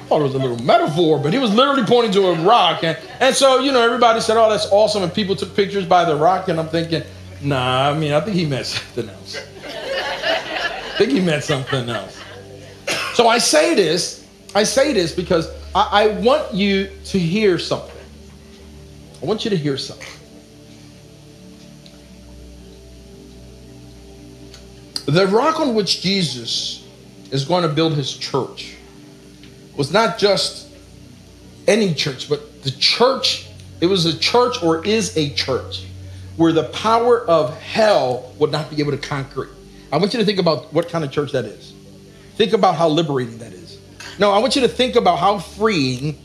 I 0.08 0.10
thought 0.10 0.20
it 0.20 0.24
was 0.24 0.34
a 0.36 0.38
little 0.38 0.58
metaphor, 0.64 1.18
but 1.18 1.34
he 1.34 1.38
was 1.38 1.54
literally 1.54 1.84
pointing 1.84 2.12
to 2.12 2.28
a 2.28 2.34
rock. 2.42 2.82
And, 2.82 2.96
and 3.20 3.34
so, 3.34 3.58
you 3.58 3.72
know, 3.72 3.82
everybody 3.82 4.22
said, 4.22 4.38
oh, 4.38 4.48
that's 4.48 4.66
awesome. 4.72 5.02
And 5.02 5.12
people 5.12 5.36
took 5.36 5.54
pictures 5.54 5.84
by 5.84 6.06
the 6.06 6.16
rock. 6.16 6.48
And 6.48 6.58
I'm 6.58 6.68
thinking, 6.68 7.02
nah, 7.42 7.90
I 7.90 7.98
mean, 7.98 8.12
I 8.12 8.20
think 8.22 8.34
he 8.34 8.46
meant 8.46 8.64
something 8.74 9.06
else. 9.06 9.36
I 9.66 10.94
think 10.96 11.10
he 11.10 11.20
meant 11.20 11.44
something 11.44 11.90
else. 11.90 12.18
So 13.12 13.28
I 13.28 13.36
say 13.36 13.74
this, 13.74 14.26
I 14.54 14.62
say 14.62 14.94
this 14.94 15.12
because 15.14 15.50
I, 15.74 16.04
I 16.04 16.06
want 16.20 16.54
you 16.54 16.90
to 17.06 17.18
hear 17.18 17.58
something. 17.58 17.94
I 19.22 19.26
want 19.26 19.44
you 19.44 19.50
to 19.50 19.56
hear 19.56 19.76
something. 19.76 20.06
The 25.06 25.26
rock 25.26 25.58
on 25.58 25.74
which 25.74 26.02
Jesus 26.02 26.86
is 27.30 27.44
going 27.44 27.62
to 27.62 27.68
build 27.68 27.94
his 27.94 28.14
church 28.14 28.76
was 29.76 29.92
not 29.92 30.18
just 30.18 30.68
any 31.66 31.94
church, 31.94 32.28
but 32.28 32.62
the 32.62 32.70
church, 32.72 33.48
it 33.80 33.86
was 33.86 34.06
a 34.06 34.18
church 34.18 34.62
or 34.62 34.84
is 34.84 35.16
a 35.16 35.30
church 35.30 35.86
where 36.36 36.52
the 36.52 36.64
power 36.64 37.24
of 37.26 37.58
hell 37.60 38.32
would 38.38 38.52
not 38.52 38.70
be 38.70 38.80
able 38.80 38.92
to 38.92 38.98
conquer 38.98 39.44
it. 39.44 39.50
I 39.90 39.96
want 39.96 40.12
you 40.12 40.20
to 40.20 40.24
think 40.26 40.38
about 40.38 40.72
what 40.72 40.88
kind 40.88 41.04
of 41.04 41.10
church 41.10 41.32
that 41.32 41.44
is. 41.44 41.72
Think 42.36 42.52
about 42.52 42.76
how 42.76 42.88
liberating 42.88 43.38
that 43.38 43.52
is. 43.52 43.57
No, 44.18 44.32
I 44.32 44.38
want 44.38 44.56
you 44.56 44.62
to 44.62 44.68
think 44.68 44.96
about 44.96 45.18
how 45.18 45.38
freeing, 45.38 46.18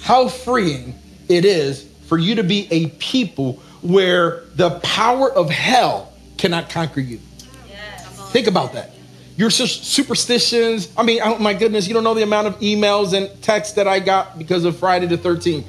how 0.00 0.28
freeing 0.28 0.94
it 1.28 1.44
is 1.44 1.88
for 2.06 2.18
you 2.18 2.34
to 2.34 2.42
be 2.42 2.68
a 2.70 2.88
people 2.90 3.54
where 3.82 4.44
the 4.54 4.78
power 4.80 5.32
of 5.32 5.50
hell 5.50 6.12
cannot 6.36 6.68
conquer 6.68 7.00
you. 7.00 7.20
Yes. 7.68 8.32
Think 8.32 8.46
about 8.46 8.72
that 8.74 8.94
your 9.36 9.50
superstitions. 9.50 10.88
I 10.96 11.02
mean, 11.02 11.20
oh 11.22 11.38
my 11.38 11.54
goodness, 11.54 11.88
you 11.88 11.94
don't 11.94 12.04
know 12.04 12.14
the 12.14 12.22
amount 12.22 12.46
of 12.46 12.58
emails 12.60 13.12
and 13.14 13.42
texts 13.42 13.74
that 13.74 13.88
I 13.88 13.98
got 13.98 14.38
because 14.38 14.64
of 14.64 14.76
Friday 14.76 15.06
the 15.06 15.18
13th. 15.18 15.64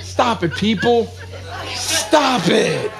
Stop 0.00 0.42
it, 0.42 0.54
people. 0.54 1.06
Stop 1.74 2.42
it. 2.48 2.92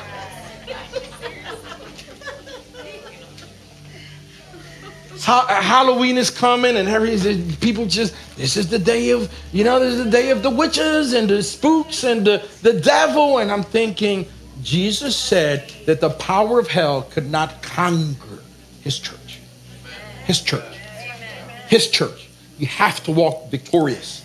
Uh, 5.30 5.60
Halloween 5.60 6.16
is 6.16 6.30
coming, 6.30 6.78
and 6.78 6.88
every 6.88 7.18
people 7.60 7.84
just 7.84 8.14
this 8.38 8.56
is 8.56 8.68
the 8.68 8.78
day 8.78 9.10
of 9.10 9.30
you 9.52 9.62
know 9.62 9.78
this 9.78 9.92
is 9.96 10.04
the 10.06 10.10
day 10.10 10.30
of 10.30 10.42
the 10.42 10.48
witches 10.48 11.12
and 11.12 11.28
the 11.28 11.42
spooks 11.42 12.02
and 12.02 12.26
the, 12.26 12.48
the 12.62 12.72
devil, 12.72 13.36
and 13.36 13.52
I'm 13.52 13.62
thinking 13.62 14.26
Jesus 14.62 15.14
said 15.14 15.70
that 15.84 16.00
the 16.00 16.08
power 16.08 16.58
of 16.58 16.66
hell 16.66 17.02
could 17.02 17.30
not 17.30 17.60
conquer 17.60 18.42
his 18.80 18.98
church. 18.98 19.40
His 20.24 20.40
church. 20.40 20.78
His 21.68 21.90
church. 21.90 22.30
You 22.56 22.66
have 22.68 23.04
to 23.04 23.12
walk 23.12 23.50
victorious 23.50 24.24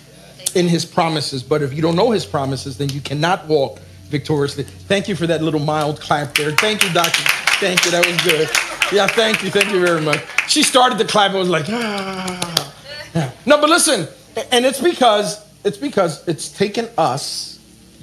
in 0.54 0.68
his 0.68 0.86
promises. 0.86 1.42
But 1.42 1.60
if 1.60 1.74
you 1.74 1.82
don't 1.82 1.96
know 1.96 2.12
his 2.12 2.24
promises, 2.24 2.78
then 2.78 2.88
you 2.88 3.02
cannot 3.02 3.46
walk 3.46 3.78
victoriously. 4.08 4.64
Thank 4.64 5.08
you 5.08 5.16
for 5.16 5.26
that 5.26 5.42
little 5.42 5.60
mild 5.60 6.00
clap 6.00 6.34
there. 6.34 6.52
Thank 6.52 6.82
you, 6.82 6.90
Doctor. 6.94 7.43
Thank 7.64 7.82
you. 7.86 7.90
That 7.92 8.06
was 8.06 8.20
good. 8.22 8.50
Yeah, 8.94 9.06
thank 9.06 9.42
you. 9.42 9.48
Thank 9.48 9.72
you 9.72 9.80
very 9.80 10.02
much. 10.02 10.22
She 10.50 10.62
started 10.62 10.98
to 10.98 11.06
clap. 11.06 11.30
I 11.30 11.36
was 11.36 11.48
like, 11.48 11.64
ah. 11.70 12.74
Yeah. 13.14 13.30
No, 13.46 13.58
but 13.58 13.70
listen, 13.70 14.06
and 14.52 14.66
it's 14.66 14.82
because 14.82 15.42
it's 15.64 15.78
because 15.78 16.28
it's 16.28 16.50
taken 16.50 16.90
us 16.98 17.58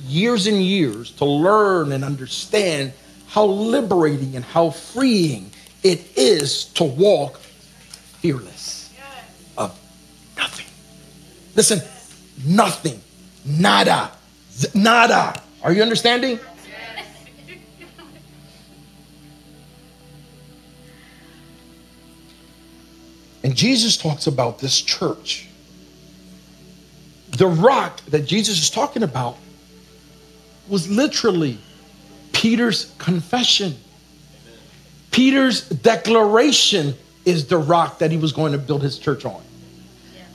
years 0.07 0.47
and 0.47 0.63
years 0.63 1.11
to 1.11 1.25
learn 1.25 1.91
and 1.91 2.03
understand 2.03 2.91
how 3.27 3.45
liberating 3.45 4.35
and 4.35 4.43
how 4.43 4.71
freeing 4.71 5.51
it 5.83 6.17
is 6.17 6.65
to 6.73 6.83
walk 6.83 7.37
fearless 7.37 8.91
of 9.59 9.79
nothing. 10.37 10.65
Listen, 11.55 11.81
nothing, 12.43 12.99
nada, 13.45 14.09
nada. 14.73 15.39
Are 15.61 15.71
you 15.71 15.83
understanding? 15.83 16.39
And 23.43 23.55
Jesus 23.55 23.97
talks 23.97 24.27
about 24.27 24.59
this 24.59 24.79
church. 24.79 25.47
The 27.29 27.47
rock 27.47 28.01
that 28.07 28.25
Jesus 28.25 28.61
is 28.61 28.69
talking 28.69 29.03
about 29.03 29.37
was 30.67 30.89
literally 30.89 31.57
Peter's 32.33 32.93
confession, 32.97 33.75
Peter's 35.11 35.67
declaration 35.67 36.93
is 37.25 37.47
the 37.47 37.57
rock 37.57 37.99
that 37.99 38.11
he 38.11 38.17
was 38.17 38.31
going 38.31 38.53
to 38.53 38.57
build 38.57 38.81
his 38.81 38.97
church 38.97 39.25
on. 39.25 39.41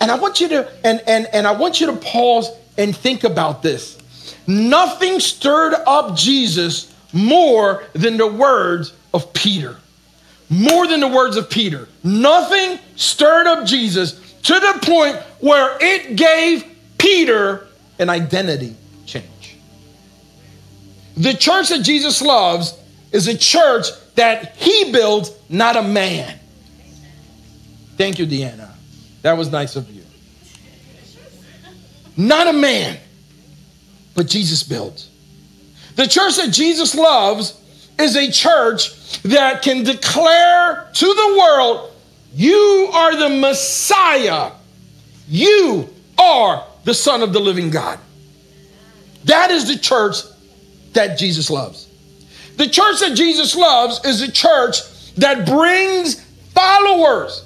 And 0.01 0.11
I 0.11 0.19
want 0.19 0.41
you 0.41 0.49
to 0.49 0.71
and 0.85 1.01
and 1.07 1.27
and 1.33 1.47
I 1.47 1.53
want 1.53 1.81
you 1.81 1.87
to 1.87 1.97
pause 1.97 2.51
and 2.77 2.95
think 2.95 3.25
about 3.25 3.63
this. 3.63 3.99
Nothing 4.47 5.19
stirred 5.21 5.75
up 5.87 6.15
Jesus 6.15 6.95
more 7.13 7.85
than 7.95 8.19
the 8.19 8.27
words 8.27 8.93
of 9.15 9.33
Peter. 9.33 9.77
More 10.49 10.87
than 10.87 11.01
the 11.01 11.09
words 11.09 11.37
of 11.37 11.51
Peter. 11.51 11.89
Nothing 12.05 12.79
stirred 12.95 13.47
up 13.47 13.67
Jesus 13.67 14.21
to 14.43 14.55
the 14.55 14.79
point 14.83 15.17
where 15.41 15.77
it 15.81 16.17
gave 16.17 16.65
Peter 16.99 17.67
an 17.99 18.09
identity 18.09 18.77
change. 19.07 19.57
The 21.17 21.35
church 21.35 21.71
that 21.71 21.83
Jesus 21.83 22.23
loves 22.23 22.79
is 23.11 23.27
a 23.27 23.37
church 23.37 23.87
that 24.15 24.57
he 24.57 24.93
builds, 24.93 25.33
not 25.49 25.77
a 25.77 25.83
man. 25.83 26.39
Thank 27.97 28.19
you, 28.19 28.27
Deanna. 28.27 28.71
That 29.23 29.37
was 29.37 29.51
nice 29.51 29.77
of 29.77 29.91
you. 29.91 30.03
Not 32.17 32.47
a 32.47 32.53
man, 32.53 32.99
but 34.15 34.27
Jesus 34.27 34.63
builds. 34.63 35.11
The 35.97 36.07
church 36.07 36.37
that 36.37 36.51
Jesus 36.51 36.95
loves 36.95 37.61
is 37.99 38.17
a 38.17 38.31
church 38.31 39.23
that 39.23 39.63
can 39.63 39.83
declare 39.83 40.89
to 40.93 41.07
the 41.07 41.37
world, 41.39 41.93
You 42.35 42.91
are 42.93 43.17
the 43.17 43.29
Messiah. 43.29 44.53
You 45.29 45.89
are 46.19 46.65
the 46.85 46.95
Son 46.95 47.23
of 47.23 47.33
the 47.33 47.41
living 47.41 47.71
God. 47.71 47.99
That 49.25 49.51
is 49.51 49.67
the 49.67 49.79
church 49.79 50.19
that 50.93 51.19
Jesus 51.19 51.51
loves. 51.51 51.89
The 52.57 52.69
church 52.69 53.01
that 53.01 53.15
Jesus 53.15 53.57
loves 53.57 54.05
is 54.05 54.23
a 54.23 54.31
church 54.31 55.15
that 55.15 55.47
brings 55.47 56.23
followers 56.55 57.45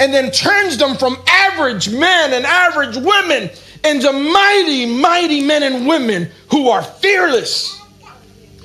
and 0.00 0.14
then 0.14 0.30
turns 0.30 0.78
them 0.78 0.96
from 0.96 1.16
average 1.28 1.90
men 1.90 2.32
and 2.32 2.46
average 2.46 2.96
women 2.96 3.50
into 3.84 4.12
mighty, 4.12 4.86
mighty 4.86 5.42
men 5.42 5.62
and 5.62 5.86
women 5.86 6.28
who 6.50 6.68
are 6.68 6.82
fearless. 6.82 7.78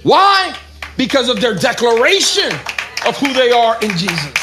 Why? 0.03 0.55
Because 0.97 1.29
of 1.29 1.41
their 1.41 1.55
declaration 1.55 2.51
of 3.05 3.17
who 3.17 3.33
they 3.33 3.51
are 3.51 3.81
in 3.81 3.91
Jesus. 3.91 4.33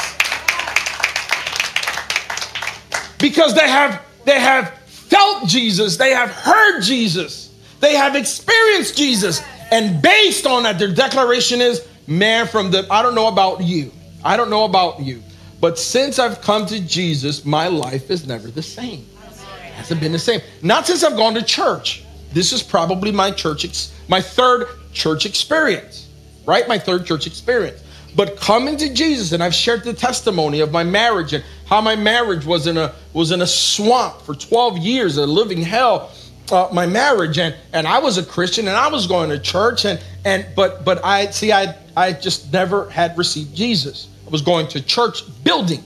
Because 3.19 3.53
they 3.55 3.69
have 3.69 4.01
they 4.25 4.39
have 4.39 4.73
felt 4.85 5.47
Jesus, 5.47 5.97
they 5.97 6.11
have 6.11 6.31
heard 6.31 6.81
Jesus, 6.81 7.53
they 7.79 7.95
have 7.95 8.15
experienced 8.15 8.97
Jesus, 8.97 9.41
and 9.71 10.01
based 10.01 10.45
on 10.45 10.63
that, 10.63 10.79
their 10.79 10.93
declaration 10.93 11.61
is, 11.61 11.87
man, 12.07 12.47
from 12.47 12.71
the 12.71 12.85
I 12.91 13.01
don't 13.01 13.15
know 13.15 13.27
about 13.27 13.63
you. 13.63 13.91
I 14.23 14.37
don't 14.37 14.49
know 14.49 14.65
about 14.65 15.01
you. 15.01 15.21
But 15.59 15.79
since 15.79 16.19
I've 16.19 16.41
come 16.41 16.65
to 16.67 16.79
Jesus, 16.79 17.45
my 17.45 17.67
life 17.67 18.11
is 18.11 18.27
never 18.27 18.49
the 18.49 18.61
same. 18.61 19.07
It 19.29 19.73
hasn't 19.73 20.01
been 20.01 20.11
the 20.11 20.19
same. 20.19 20.41
Not 20.61 20.85
since 20.85 21.03
I've 21.03 21.15
gone 21.15 21.33
to 21.35 21.41
church. 21.41 22.03
This 22.33 22.51
is 22.51 22.61
probably 22.63 23.11
my 23.11 23.31
church, 23.31 23.63
ex- 23.63 23.93
my 24.07 24.19
third 24.19 24.67
church 24.91 25.25
experience, 25.25 26.02
right? 26.45 26.67
My 26.67 26.77
third 26.77 27.05
church 27.05 27.27
experience. 27.27 27.83
But 28.15 28.37
coming 28.37 28.77
to 28.77 28.93
Jesus, 28.93 29.31
and 29.31 29.41
I've 29.41 29.55
shared 29.55 29.83
the 29.83 29.93
testimony 29.93 30.59
of 30.59 30.71
my 30.71 30.83
marriage 30.83 31.33
and 31.33 31.43
how 31.65 31.81
my 31.81 31.95
marriage 31.95 32.45
was 32.45 32.67
in 32.67 32.77
a 32.77 32.93
was 33.13 33.31
in 33.31 33.41
a 33.41 33.47
swamp 33.47 34.21
for 34.21 34.35
12 34.35 34.77
years, 34.77 35.17
a 35.17 35.25
living 35.25 35.61
hell. 35.61 36.11
Uh, 36.51 36.69
my 36.71 36.85
marriage 36.85 37.39
and 37.39 37.55
and 37.71 37.87
I 37.87 37.99
was 37.99 38.17
a 38.17 38.23
Christian 38.23 38.67
and 38.67 38.77
I 38.77 38.87
was 38.89 39.07
going 39.07 39.29
to 39.29 39.39
church 39.39 39.85
and 39.85 39.99
and 40.25 40.45
but 40.55 40.85
but 40.85 41.03
I 41.03 41.27
see 41.31 41.51
I 41.51 41.75
I 41.97 42.13
just 42.13 42.53
never 42.53 42.89
had 42.89 43.17
received 43.17 43.55
Jesus. 43.55 44.09
I 44.27 44.29
was 44.29 44.41
going 44.41 44.67
to 44.69 44.81
church 44.81 45.23
building. 45.43 45.83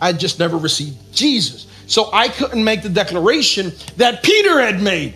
I 0.00 0.12
just 0.12 0.38
never 0.38 0.56
received 0.56 0.96
Jesus. 1.12 1.66
So 1.86 2.10
I 2.12 2.28
couldn't 2.28 2.64
make 2.64 2.82
the 2.82 2.88
declaration 2.88 3.72
that 3.96 4.22
Peter 4.22 4.60
had 4.60 4.82
made. 4.82 5.14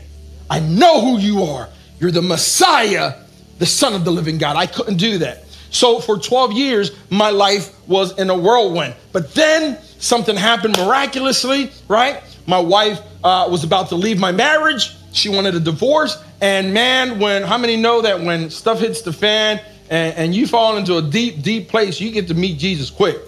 I 0.48 0.60
know 0.60 1.00
who 1.00 1.18
you 1.18 1.42
are. 1.44 1.68
You're 1.98 2.10
the 2.10 2.22
Messiah, 2.22 3.14
the 3.60 3.66
Son 3.66 3.94
of 3.94 4.04
the 4.04 4.10
living 4.10 4.38
God. 4.38 4.56
I 4.56 4.66
couldn't 4.66 4.96
do 4.96 5.18
that. 5.18 5.44
So 5.70 6.00
for 6.00 6.18
12 6.18 6.52
years, 6.52 6.90
my 7.10 7.30
life 7.30 7.76
was 7.86 8.18
in 8.18 8.28
a 8.28 8.36
whirlwind. 8.36 8.94
But 9.12 9.34
then 9.34 9.78
something 9.98 10.34
happened 10.36 10.76
miraculously, 10.76 11.70
right? 11.86 12.22
My 12.46 12.58
wife 12.58 13.00
uh, 13.22 13.46
was 13.48 13.62
about 13.62 13.90
to 13.90 13.94
leave 13.94 14.18
my 14.18 14.32
marriage. 14.32 14.96
She 15.12 15.28
wanted 15.28 15.54
a 15.54 15.60
divorce. 15.60 16.20
And 16.40 16.72
man, 16.74 17.20
when, 17.20 17.42
how 17.42 17.58
many 17.58 17.76
know 17.76 18.00
that 18.00 18.20
when 18.20 18.50
stuff 18.50 18.80
hits 18.80 19.02
the 19.02 19.12
fan 19.12 19.60
and, 19.90 20.16
and 20.16 20.34
you 20.34 20.46
fall 20.46 20.78
into 20.78 20.96
a 20.96 21.02
deep, 21.02 21.42
deep 21.42 21.68
place, 21.68 22.00
you 22.00 22.10
get 22.10 22.28
to 22.28 22.34
meet 22.34 22.58
Jesus 22.58 22.90
quick. 22.90 23.18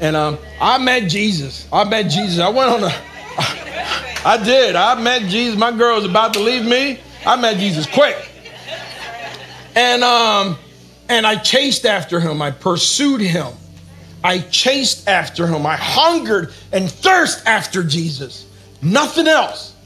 And 0.00 0.14
um, 0.14 0.38
I 0.60 0.78
met 0.78 1.08
Jesus. 1.08 1.66
I 1.72 1.84
met 1.84 2.04
Jesus. 2.04 2.38
I 2.38 2.50
went 2.50 2.70
on 2.70 2.84
a, 2.84 2.92
I 4.24 4.40
did. 4.44 4.76
I 4.76 5.00
met 5.00 5.22
Jesus. 5.22 5.58
My 5.58 5.72
girl 5.72 5.96
was 5.96 6.04
about 6.04 6.34
to 6.34 6.40
leave 6.40 6.64
me. 6.64 7.00
I 7.26 7.36
met 7.36 7.56
Jesus 7.56 7.86
quick. 7.86 8.28
And 9.78 10.02
um, 10.02 10.58
and 11.08 11.24
I 11.24 11.36
chased 11.36 11.86
after 11.86 12.18
him. 12.18 12.42
I 12.42 12.50
pursued 12.50 13.20
him. 13.20 13.46
I 14.24 14.40
chased 14.40 15.06
after 15.06 15.46
him. 15.46 15.64
I 15.66 15.76
hungered 15.76 16.52
and 16.72 16.90
thirst 16.90 17.46
after 17.46 17.84
Jesus. 17.84 18.44
Nothing 18.82 19.28
else. 19.28 19.76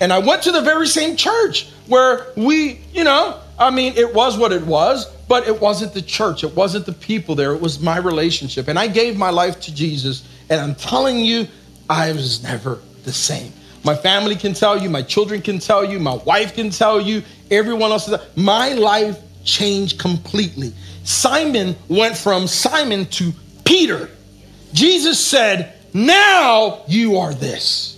And 0.00 0.12
I 0.12 0.20
went 0.20 0.44
to 0.44 0.52
the 0.52 0.60
very 0.60 0.86
same 0.86 1.16
church 1.16 1.68
where 1.88 2.28
we, 2.36 2.80
you 2.92 3.02
know, 3.02 3.40
I 3.58 3.70
mean, 3.70 3.94
it 3.96 4.14
was 4.14 4.38
what 4.38 4.52
it 4.52 4.62
was, 4.62 5.06
but 5.26 5.48
it 5.48 5.60
wasn't 5.60 5.94
the 5.94 6.02
church. 6.02 6.44
It 6.44 6.54
wasn't 6.54 6.86
the 6.86 6.92
people 6.92 7.34
there. 7.34 7.52
It 7.52 7.60
was 7.60 7.80
my 7.80 7.98
relationship. 7.98 8.68
And 8.68 8.78
I 8.78 8.86
gave 8.86 9.18
my 9.18 9.30
life 9.30 9.60
to 9.62 9.74
Jesus. 9.74 10.28
And 10.48 10.60
I'm 10.60 10.76
telling 10.76 11.18
you, 11.18 11.48
I 11.88 12.12
was 12.12 12.40
never 12.44 12.78
the 13.02 13.12
same. 13.12 13.52
My 13.82 13.96
family 13.96 14.36
can 14.36 14.54
tell 14.54 14.80
you, 14.80 14.88
my 14.88 15.02
children 15.02 15.42
can 15.42 15.58
tell 15.58 15.84
you, 15.84 15.98
my 15.98 16.14
wife 16.14 16.54
can 16.54 16.70
tell 16.70 17.00
you, 17.00 17.24
everyone 17.50 17.90
else. 17.90 18.08
My 18.36 18.74
life 18.74 19.18
changed 19.44 19.98
completely. 19.98 20.72
Simon 21.04 21.76
went 21.88 22.16
from 22.16 22.46
Simon 22.46 23.06
to 23.06 23.32
Peter. 23.64 24.10
Jesus 24.72 25.24
said, 25.24 25.74
Now 25.92 26.82
you 26.86 27.18
are 27.18 27.34
this. 27.34 27.96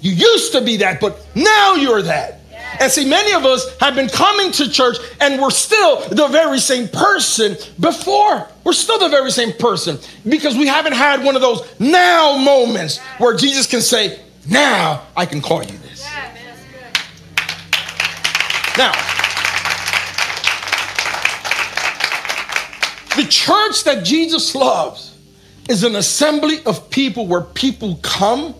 You 0.00 0.12
used 0.12 0.52
to 0.52 0.60
be 0.60 0.78
that, 0.78 1.00
but 1.00 1.24
now 1.34 1.74
you're 1.74 2.02
that. 2.02 2.40
And 2.80 2.90
see, 2.90 3.08
many 3.08 3.32
of 3.34 3.44
us 3.44 3.76
have 3.78 3.94
been 3.94 4.08
coming 4.08 4.50
to 4.52 4.70
church 4.70 4.96
and 5.20 5.40
we're 5.40 5.50
still 5.50 6.00
the 6.08 6.26
very 6.28 6.58
same 6.58 6.88
person 6.88 7.56
before. 7.78 8.48
We're 8.64 8.72
still 8.72 8.98
the 8.98 9.08
very 9.08 9.30
same 9.30 9.52
person 9.52 9.98
because 10.28 10.56
we 10.56 10.66
haven't 10.66 10.94
had 10.94 11.22
one 11.22 11.36
of 11.36 11.42
those 11.42 11.78
now 11.78 12.36
moments 12.36 12.98
where 13.18 13.36
Jesus 13.36 13.66
can 13.66 13.82
say, 13.82 14.18
Now 14.48 15.02
I 15.16 15.26
can 15.26 15.40
call 15.40 15.62
you 15.62 15.78
this. 15.78 16.08
Now, 18.78 18.92
The 23.16 23.26
church 23.28 23.84
that 23.84 24.04
Jesus 24.04 24.54
loves 24.54 25.18
is 25.68 25.84
an 25.84 25.96
assembly 25.96 26.64
of 26.64 26.88
people 26.88 27.26
where 27.26 27.42
people 27.42 27.96
come 28.02 28.54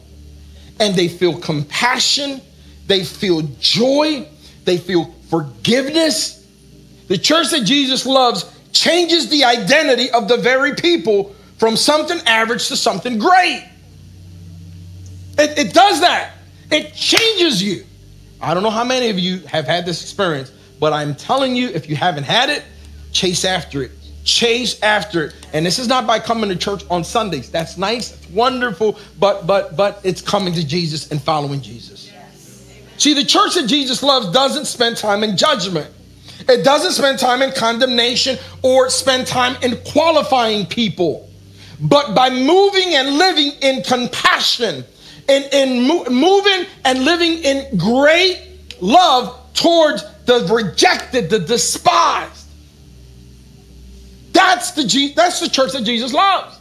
and 0.78 0.94
they 0.94 1.08
feel 1.08 1.38
compassion, 1.38 2.40
they 2.86 3.02
feel 3.02 3.42
joy, 3.60 4.28
they 4.64 4.76
feel 4.76 5.14
forgiveness. 5.30 6.46
The 7.08 7.16
church 7.16 7.50
that 7.50 7.64
Jesus 7.64 8.04
loves 8.04 8.44
changes 8.72 9.30
the 9.30 9.44
identity 9.44 10.10
of 10.10 10.28
the 10.28 10.36
very 10.36 10.74
people 10.74 11.34
from 11.56 11.74
something 11.76 12.18
average 12.26 12.68
to 12.68 12.76
something 12.76 13.18
great. 13.18 13.66
It, 15.38 15.58
it 15.58 15.74
does 15.74 16.00
that, 16.00 16.32
it 16.70 16.92
changes 16.94 17.62
you. 17.62 17.86
I 18.40 18.52
don't 18.52 18.62
know 18.62 18.70
how 18.70 18.84
many 18.84 19.08
of 19.08 19.18
you 19.18 19.38
have 19.46 19.66
had 19.66 19.86
this 19.86 20.02
experience, 20.02 20.52
but 20.78 20.92
I'm 20.92 21.14
telling 21.14 21.56
you, 21.56 21.68
if 21.68 21.88
you 21.88 21.96
haven't 21.96 22.24
had 22.24 22.50
it, 22.50 22.64
chase 23.12 23.44
after 23.44 23.82
it 23.82 23.92
chase 24.24 24.80
after 24.82 25.26
it. 25.26 25.34
And 25.52 25.66
this 25.66 25.78
is 25.78 25.88
not 25.88 26.06
by 26.06 26.18
coming 26.18 26.48
to 26.50 26.56
church 26.56 26.82
on 26.90 27.04
sundays. 27.04 27.50
That's 27.50 27.76
nice 27.76 28.16
it's 28.16 28.28
wonderful 28.30 28.98
but 29.18 29.46
but 29.46 29.76
but 29.76 30.00
it's 30.04 30.22
coming 30.22 30.54
to 30.54 30.66
jesus 30.66 31.10
and 31.10 31.20
following 31.20 31.60
jesus. 31.60 32.10
See 32.98 33.14
the 33.14 33.24
church 33.24 33.54
that 33.54 33.66
jesus 33.66 34.02
loves 34.02 34.30
doesn't 34.32 34.66
spend 34.66 34.96
time 34.96 35.24
in 35.24 35.36
judgment. 35.36 35.90
It 36.48 36.64
doesn't 36.64 36.92
spend 36.92 37.18
time 37.18 37.42
in 37.42 37.52
condemnation 37.52 38.38
or 38.62 38.90
spend 38.90 39.26
time 39.26 39.56
in 39.62 39.76
qualifying 39.84 40.66
people. 40.66 41.28
But 41.80 42.14
by 42.14 42.30
moving 42.30 42.94
and 42.94 43.18
living 43.18 43.52
in 43.60 43.82
compassion 43.82 44.84
and 45.28 45.44
in 45.52 45.86
mo- 45.86 46.04
moving 46.04 46.66
and 46.84 47.04
living 47.04 47.38
in 47.38 47.76
great 47.76 48.40
love 48.80 49.38
towards 49.54 50.04
the 50.24 50.46
rejected 50.52 51.30
the 51.30 51.38
despised 51.40 52.41
that's 54.32 54.72
the, 54.72 55.12
that's 55.14 55.40
the 55.40 55.48
church 55.48 55.72
that 55.72 55.84
Jesus 55.84 56.12
loves. 56.12 56.58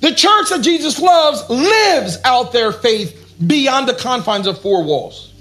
The 0.00 0.12
church 0.12 0.48
that 0.50 0.62
Jesus 0.62 0.98
loves 0.98 1.48
lives 1.48 2.18
out 2.24 2.52
their 2.52 2.72
faith 2.72 3.36
beyond 3.46 3.88
the 3.88 3.94
confines 3.94 4.48
of 4.48 4.60
four 4.60 4.82
walls. 4.82 5.32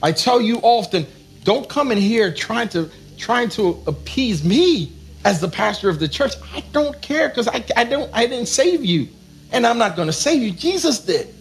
I 0.00 0.12
tell 0.12 0.40
you 0.40 0.58
often, 0.58 1.04
don't 1.42 1.68
come 1.68 1.90
in 1.90 1.98
here 1.98 2.32
trying 2.32 2.68
to 2.70 2.88
trying 3.16 3.48
to 3.48 3.82
appease 3.88 4.44
me 4.44 4.92
as 5.24 5.40
the 5.40 5.48
pastor 5.48 5.88
of 5.88 5.98
the 5.98 6.06
church. 6.06 6.34
I 6.54 6.60
don't 6.72 7.00
care 7.02 7.28
because 7.28 7.48
I, 7.48 7.64
I 7.76 7.82
don't 7.84 8.08
I 8.14 8.26
didn't 8.26 8.46
save 8.46 8.84
you. 8.84 9.08
And 9.50 9.66
I'm 9.66 9.78
not 9.78 9.96
going 9.96 10.06
to 10.06 10.12
save 10.12 10.42
you. 10.42 10.52
Jesus 10.52 11.00
did. 11.00 11.34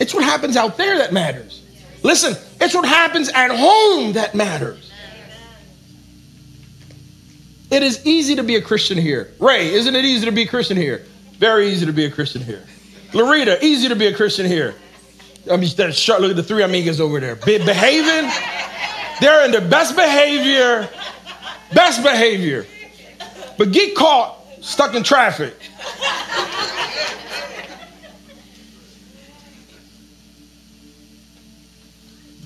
It's 0.00 0.14
what 0.14 0.24
happens 0.24 0.56
out 0.56 0.76
there 0.76 0.98
that 0.98 1.12
matters. 1.12 1.61
Listen, 2.02 2.36
it's 2.60 2.74
what 2.74 2.86
happens 2.86 3.28
at 3.28 3.50
home 3.50 4.14
that 4.14 4.34
matters. 4.34 4.90
It 7.70 7.82
is 7.82 8.04
easy 8.04 8.36
to 8.36 8.42
be 8.42 8.56
a 8.56 8.60
Christian 8.60 8.98
here. 8.98 9.32
Ray, 9.38 9.72
isn't 9.72 9.94
it 9.94 10.04
easy 10.04 10.26
to 10.26 10.32
be 10.32 10.42
a 10.42 10.46
Christian 10.46 10.76
here? 10.76 11.06
Very 11.38 11.68
easy 11.68 11.86
to 11.86 11.92
be 11.92 12.04
a 12.04 12.10
Christian 12.10 12.42
here. 12.42 12.62
Larita, 13.12 13.62
easy 13.62 13.88
to 13.88 13.96
be 13.96 14.06
a 14.06 14.14
Christian 14.14 14.46
here. 14.46 14.74
I 15.50 15.56
mean, 15.56 15.70
look 15.76 15.78
at 15.78 16.36
the 16.36 16.42
three 16.42 16.62
amigas 16.62 17.00
over 17.00 17.18
there. 17.18 17.36
Be- 17.36 17.58
behaving, 17.58 18.30
they're 19.20 19.44
in 19.44 19.50
their 19.50 19.66
best 19.66 19.96
behavior, 19.96 20.88
best 21.74 22.02
behavior. 22.02 22.66
But 23.58 23.72
get 23.72 23.96
caught 23.96 24.38
stuck 24.60 24.94
in 24.94 25.02
traffic. 25.02 25.54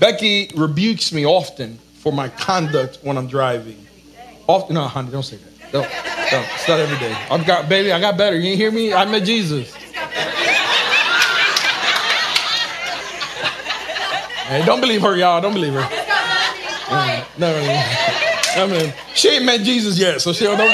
Becky 0.07 0.49
rebukes 0.55 1.12
me 1.12 1.27
often 1.27 1.79
for 1.95 2.12
my 2.12 2.29
conduct 2.29 3.01
when 3.03 3.19
I'm 3.19 3.27
driving. 3.27 3.85
Often, 4.47 4.75
no, 4.77 4.83
honey, 4.83 5.11
don't 5.11 5.25
say 5.25 5.37
that. 5.37 5.73
Don't, 5.73 5.83
don't. 6.31 6.47
It's 6.55 6.69
not 6.69 6.79
every 6.79 6.97
day. 6.99 7.12
I've 7.29 7.45
got, 7.45 7.69
baby, 7.69 7.90
I 7.90 7.99
got 7.99 8.16
better. 8.16 8.37
You 8.37 8.51
ain't 8.51 8.61
hear 8.61 8.71
me? 8.71 8.92
I 8.92 9.05
met 9.05 9.25
Jesus. 9.25 9.75
Hey, 14.45 14.64
don't 14.64 14.81
believe 14.81 15.03
her, 15.03 15.16
y'all. 15.16 15.40
Don't 15.40 15.55
believe 15.55 15.73
her. 15.73 15.88
No, 17.37 17.51
no, 17.51 17.61
no. 17.61 17.85
I 18.59 18.66
mean, 18.71 18.95
she 19.12 19.31
ain't 19.31 19.45
met 19.45 19.62
Jesus 19.62 19.99
yet, 19.99 20.21
so 20.21 20.33
she 20.33 20.45
don't 20.45 20.57
me. 20.57 20.64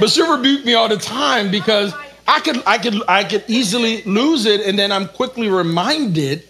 But 0.00 0.10
she'll 0.10 0.36
rebuke 0.36 0.64
me 0.64 0.74
all 0.74 0.88
the 0.88 0.96
time 0.96 1.52
because 1.52 1.94
I 2.26 2.40
could, 2.40 2.62
I 2.66 2.78
could, 2.78 3.02
I 3.08 3.24
could 3.24 3.44
easily 3.48 4.02
lose 4.02 4.46
it, 4.46 4.62
and 4.62 4.78
then 4.78 4.90
I'm 4.92 5.08
quickly 5.08 5.48
reminded. 5.48 6.44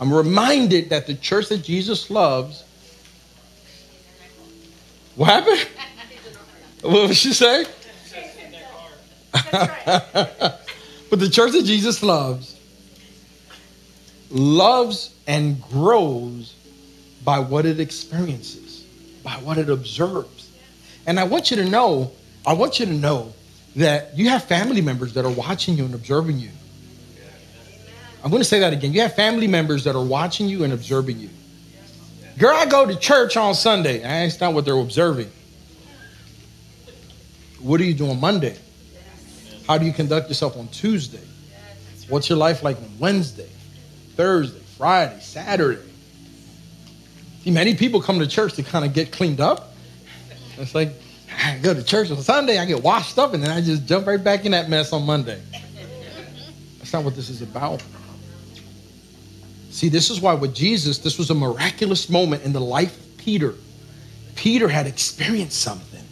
I'm 0.00 0.12
reminded 0.12 0.90
that 0.90 1.06
the 1.06 1.14
church 1.14 1.48
that 1.48 1.62
Jesus 1.62 2.10
loves. 2.10 2.64
What 5.16 5.26
happened? 5.26 5.68
What 6.82 7.06
did 7.06 7.16
she 7.16 7.32
say? 7.32 7.64
but 9.50 10.60
the 11.10 11.30
church 11.30 11.52
that 11.52 11.64
Jesus 11.64 12.02
loves 12.02 12.54
loves 14.30 15.14
and 15.26 15.62
grows 15.62 16.54
by 17.24 17.38
what 17.38 17.64
it 17.64 17.80
experiences, 17.80 18.84
by 19.22 19.32
what 19.32 19.56
it 19.56 19.70
observes. 19.70 20.50
And 21.06 21.18
I 21.18 21.24
want 21.24 21.50
you 21.50 21.56
to 21.58 21.64
know, 21.64 22.12
I 22.46 22.52
want 22.52 22.80
you 22.80 22.86
to 22.86 22.92
know 22.92 23.32
that 23.76 24.16
you 24.16 24.28
have 24.28 24.44
family 24.44 24.80
members 24.80 25.14
that 25.14 25.24
are 25.24 25.30
watching 25.30 25.76
you 25.76 25.84
and 25.84 25.94
observing 25.94 26.38
you. 26.38 26.50
I'm 28.22 28.30
going 28.30 28.42
to 28.42 28.48
say 28.48 28.60
that 28.60 28.72
again. 28.72 28.92
You 28.92 29.02
have 29.02 29.14
family 29.14 29.46
members 29.46 29.84
that 29.84 29.94
are 29.94 30.04
watching 30.04 30.48
you 30.48 30.64
and 30.64 30.72
observing 30.72 31.18
you. 31.18 31.28
Girl, 32.38 32.56
I 32.56 32.66
go 32.66 32.86
to 32.86 32.96
church 32.96 33.36
on 33.36 33.54
Sunday. 33.54 34.00
Eh, 34.00 34.22
That's 34.24 34.40
not 34.40 34.54
what 34.54 34.64
they're 34.64 34.78
observing. 34.78 35.30
What 37.60 37.80
are 37.80 37.84
you 37.84 37.94
doing 37.94 38.18
Monday? 38.18 38.56
How 39.66 39.78
do 39.78 39.86
you 39.86 39.92
conduct 39.92 40.28
yourself 40.28 40.56
on 40.56 40.68
Tuesday? 40.68 41.20
What's 42.08 42.28
your 42.28 42.38
life 42.38 42.62
like 42.62 42.76
on 42.76 42.98
Wednesday, 42.98 43.48
Thursday, 44.16 44.60
Friday, 44.76 45.18
Saturday? 45.20 45.80
See, 47.42 47.50
many 47.50 47.74
people 47.74 48.00
come 48.02 48.18
to 48.20 48.26
church 48.26 48.54
to 48.54 48.62
kind 48.62 48.84
of 48.84 48.92
get 48.92 49.12
cleaned 49.12 49.40
up. 49.40 49.74
It's 50.58 50.74
like, 50.74 50.92
I 51.38 51.58
go 51.62 51.74
to 51.74 51.82
church 51.82 52.10
on 52.10 52.18
Sunday, 52.18 52.58
I 52.58 52.64
get 52.64 52.82
washed 52.82 53.18
up, 53.18 53.34
and 53.34 53.42
then 53.42 53.50
I 53.50 53.60
just 53.60 53.86
jump 53.86 54.06
right 54.06 54.22
back 54.22 54.44
in 54.44 54.52
that 54.52 54.68
mess 54.68 54.92
on 54.92 55.04
Monday. 55.04 55.40
That's 56.78 56.92
not 56.92 57.04
what 57.04 57.14
this 57.14 57.30
is 57.30 57.42
about. 57.42 57.82
See, 59.70 59.88
this 59.88 60.10
is 60.10 60.20
why 60.20 60.34
with 60.34 60.54
Jesus, 60.54 60.98
this 60.98 61.18
was 61.18 61.30
a 61.30 61.34
miraculous 61.34 62.08
moment 62.08 62.44
in 62.44 62.52
the 62.52 62.60
life 62.60 62.96
of 62.96 63.18
Peter. 63.18 63.54
Peter 64.36 64.68
had 64.68 64.86
experienced 64.86 65.60
something. 65.60 66.02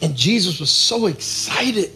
And 0.00 0.16
Jesus 0.16 0.58
was 0.58 0.70
so 0.70 1.06
excited 1.06 1.90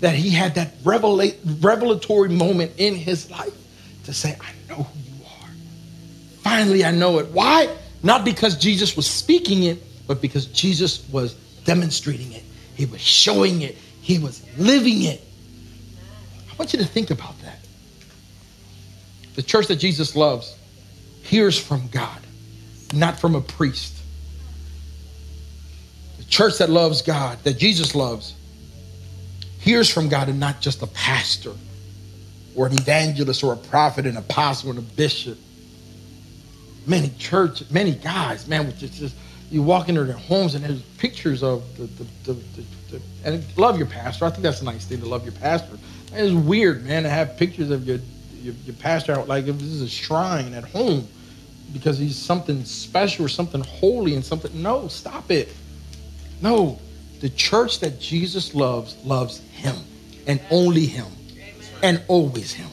that 0.00 0.14
he 0.14 0.30
had 0.30 0.54
that 0.56 0.74
revelatory 0.84 2.28
moment 2.28 2.72
in 2.78 2.94
his 2.94 3.30
life 3.30 3.54
to 4.04 4.12
say, 4.12 4.36
I 4.40 4.52
know 4.68 4.82
who 4.82 4.98
you 4.98 5.24
are. 5.24 5.50
Finally, 6.42 6.84
I 6.84 6.90
know 6.90 7.18
it. 7.18 7.28
Why? 7.28 7.74
Not 8.02 8.24
because 8.24 8.56
Jesus 8.56 8.96
was 8.96 9.06
speaking 9.08 9.64
it, 9.64 9.82
but 10.06 10.20
because 10.20 10.46
Jesus 10.46 11.08
was 11.10 11.34
demonstrating 11.68 12.32
it. 12.32 12.42
He 12.76 12.86
was 12.86 13.02
showing 13.02 13.60
it. 13.60 13.76
He 14.00 14.18
was 14.18 14.42
living 14.56 15.02
it. 15.02 15.22
I 16.50 16.54
want 16.56 16.72
you 16.72 16.78
to 16.78 16.86
think 16.86 17.10
about 17.10 17.38
that. 17.42 17.58
The 19.34 19.42
church 19.42 19.66
that 19.66 19.76
Jesus 19.76 20.16
loves 20.16 20.56
hears 21.22 21.58
from 21.58 21.86
God, 21.88 22.20
not 22.94 23.20
from 23.20 23.34
a 23.34 23.42
priest. 23.42 23.94
The 26.16 26.24
church 26.24 26.56
that 26.56 26.70
loves 26.70 27.02
God, 27.02 27.38
that 27.44 27.58
Jesus 27.58 27.94
loves, 27.94 28.32
hears 29.60 29.90
from 29.90 30.08
God 30.08 30.30
and 30.30 30.40
not 30.40 30.62
just 30.62 30.80
a 30.80 30.86
pastor 30.86 31.52
or 32.56 32.66
an 32.66 32.72
evangelist 32.72 33.44
or 33.44 33.52
a 33.52 33.58
prophet, 33.58 34.06
an 34.06 34.16
apostle, 34.16 34.70
and 34.70 34.78
a 34.78 34.82
bishop. 34.96 35.36
Many 36.86 37.10
church, 37.18 37.62
many 37.70 37.92
guys, 37.92 38.48
man, 38.48 38.72
just, 38.78 38.94
just 38.94 39.14
you 39.50 39.62
walk 39.62 39.88
into 39.88 40.04
their 40.04 40.16
homes 40.16 40.54
and 40.54 40.64
there's 40.64 40.82
pictures 40.98 41.42
of 41.42 41.64
the, 41.76 41.84
the, 41.84 42.32
the, 42.32 42.64
the, 42.90 43.02
and 43.24 43.44
love 43.56 43.78
your 43.78 43.86
pastor. 43.86 44.26
I 44.26 44.30
think 44.30 44.42
that's 44.42 44.60
a 44.60 44.64
nice 44.64 44.84
thing 44.84 45.00
to 45.00 45.06
love 45.06 45.24
your 45.24 45.32
pastor. 45.32 45.78
It's 46.12 46.32
weird, 46.32 46.84
man, 46.84 47.02
to 47.04 47.08
have 47.08 47.36
pictures 47.36 47.70
of 47.70 47.86
your, 47.86 47.98
your, 48.40 48.54
your 48.64 48.76
pastor 48.76 49.12
out 49.12 49.28
like 49.28 49.46
if 49.46 49.58
this 49.58 49.68
is 49.68 49.82
a 49.82 49.88
shrine 49.88 50.54
at 50.54 50.64
home 50.64 51.06
because 51.72 51.98
he's 51.98 52.16
something 52.16 52.64
special 52.64 53.24
or 53.24 53.28
something 53.28 53.62
holy 53.62 54.14
and 54.14 54.24
something. 54.24 54.62
No, 54.62 54.88
stop 54.88 55.30
it. 55.30 55.48
No, 56.40 56.78
the 57.20 57.28
church 57.30 57.80
that 57.80 58.00
Jesus 58.00 58.54
loves 58.54 58.96
loves 59.04 59.40
him 59.52 59.76
and 60.26 60.40
only 60.50 60.86
him 60.86 61.06
and 61.82 62.02
always 62.08 62.52
him 62.52 62.68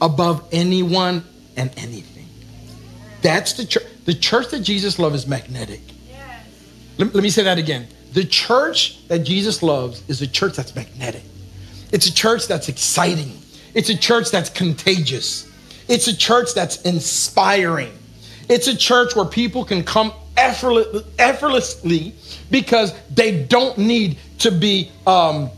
above 0.00 0.46
anyone 0.52 1.24
and 1.56 1.70
anything. 1.76 2.28
That's 3.22 3.54
the 3.54 3.66
church. 3.66 3.84
The 4.04 4.14
church 4.14 4.48
that 4.48 4.60
Jesus 4.60 4.98
loves 4.98 5.14
is 5.16 5.26
magnetic. 5.26 5.80
Let, 6.98 7.14
let 7.14 7.22
me 7.22 7.30
say 7.30 7.42
that 7.44 7.58
again. 7.58 7.88
The 8.12 8.24
church 8.24 9.06
that 9.08 9.20
Jesus 9.20 9.62
loves 9.62 10.02
is 10.08 10.20
a 10.20 10.26
church 10.26 10.56
that's 10.56 10.74
magnetic. 10.74 11.22
It's 11.92 12.06
a 12.06 12.14
church 12.14 12.46
that's 12.46 12.68
exciting. 12.68 13.32
It's 13.74 13.88
a 13.88 13.96
church 13.96 14.30
that's 14.30 14.50
contagious. 14.50 15.48
It's 15.88 16.08
a 16.08 16.16
church 16.16 16.54
that's 16.54 16.82
inspiring. 16.82 17.96
It's 18.48 18.66
a 18.66 18.76
church 18.76 19.14
where 19.14 19.24
people 19.24 19.64
can 19.64 19.84
come 19.84 20.12
effortlessly 20.36 22.14
because 22.50 22.94
they 23.10 23.44
don't 23.44 23.78
need 23.78 24.18
to 24.38 24.50
be 24.50 24.90
um, 25.06 25.50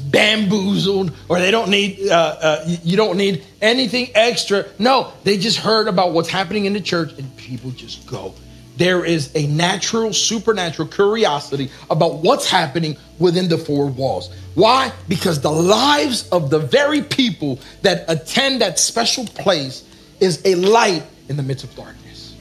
bamboozled 0.00 1.12
or 1.28 1.38
they 1.38 1.50
don't 1.50 1.70
need 1.70 2.08
uh, 2.08 2.36
uh, 2.40 2.64
you 2.66 2.96
don't 2.96 3.16
need 3.16 3.44
anything 3.60 4.08
extra. 4.14 4.66
No 4.78 5.12
they 5.24 5.36
just 5.36 5.58
heard 5.58 5.88
about 5.88 6.12
what's 6.12 6.28
happening 6.28 6.64
in 6.64 6.72
the 6.72 6.80
church 6.80 7.12
and 7.18 7.36
people 7.36 7.70
just 7.70 8.06
go. 8.06 8.34
There 8.76 9.04
is 9.04 9.30
a 9.34 9.46
natural 9.46 10.12
supernatural 10.12 10.88
curiosity 10.88 11.70
about 11.90 12.18
what's 12.18 12.48
happening 12.48 12.96
within 13.18 13.48
the 13.48 13.58
four 13.58 13.86
walls. 13.86 14.34
Why? 14.54 14.90
Because 15.06 15.40
the 15.40 15.50
lives 15.50 16.28
of 16.30 16.48
the 16.48 16.58
very 16.58 17.02
people 17.02 17.60
that 17.82 18.04
attend 18.08 18.62
that 18.62 18.78
special 18.78 19.26
place 19.26 19.84
is 20.18 20.40
a 20.44 20.54
light 20.54 21.02
in 21.28 21.36
the 21.36 21.42
midst 21.42 21.64
of 21.64 21.74
darkness. 21.76 22.36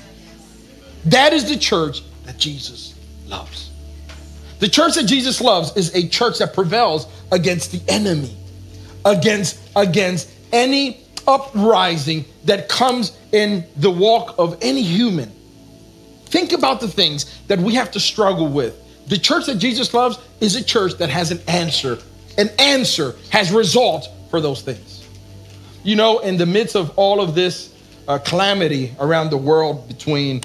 That 1.05 1.33
is 1.33 1.49
the 1.49 1.57
church 1.57 2.03
that 2.29 2.37
jesus 2.37 2.93
loves 3.25 3.71
the 4.59 4.67
church 4.67 4.95
that 4.95 5.05
Jesus 5.05 5.41
loves 5.41 5.75
is 5.75 5.95
a 5.95 6.07
church 6.07 6.39
that 6.39 6.53
prevails 6.53 7.07
against 7.31 7.71
the 7.71 7.81
enemy, 7.91 8.35
against, 9.05 9.59
against 9.75 10.29
any 10.51 11.01
uprising 11.27 12.25
that 12.45 12.67
comes 12.67 13.17
in 13.31 13.65
the 13.77 13.89
walk 13.89 14.35
of 14.37 14.57
any 14.61 14.81
human. 14.81 15.31
Think 16.25 16.51
about 16.51 16.79
the 16.79 16.87
things 16.87 17.39
that 17.47 17.59
we 17.59 17.75
have 17.75 17.91
to 17.91 17.99
struggle 17.99 18.47
with. 18.47 18.75
The 19.07 19.17
church 19.17 19.45
that 19.47 19.55
Jesus 19.57 19.93
loves 19.93 20.19
is 20.41 20.55
a 20.55 20.63
church 20.63 20.93
that 20.95 21.09
has 21.09 21.31
an 21.31 21.39
answer. 21.47 21.97
An 22.37 22.49
answer 22.59 23.15
has 23.31 23.51
result 23.51 24.07
for 24.29 24.41
those 24.41 24.61
things. 24.61 25.07
You 25.83 25.95
know, 25.95 26.19
in 26.19 26.37
the 26.37 26.45
midst 26.45 26.75
of 26.75 26.91
all 26.97 27.21
of 27.21 27.33
this 27.33 27.73
uh, 28.07 28.17
calamity 28.19 28.93
around 28.99 29.29
the 29.29 29.37
world 29.37 29.87
between 29.87 30.41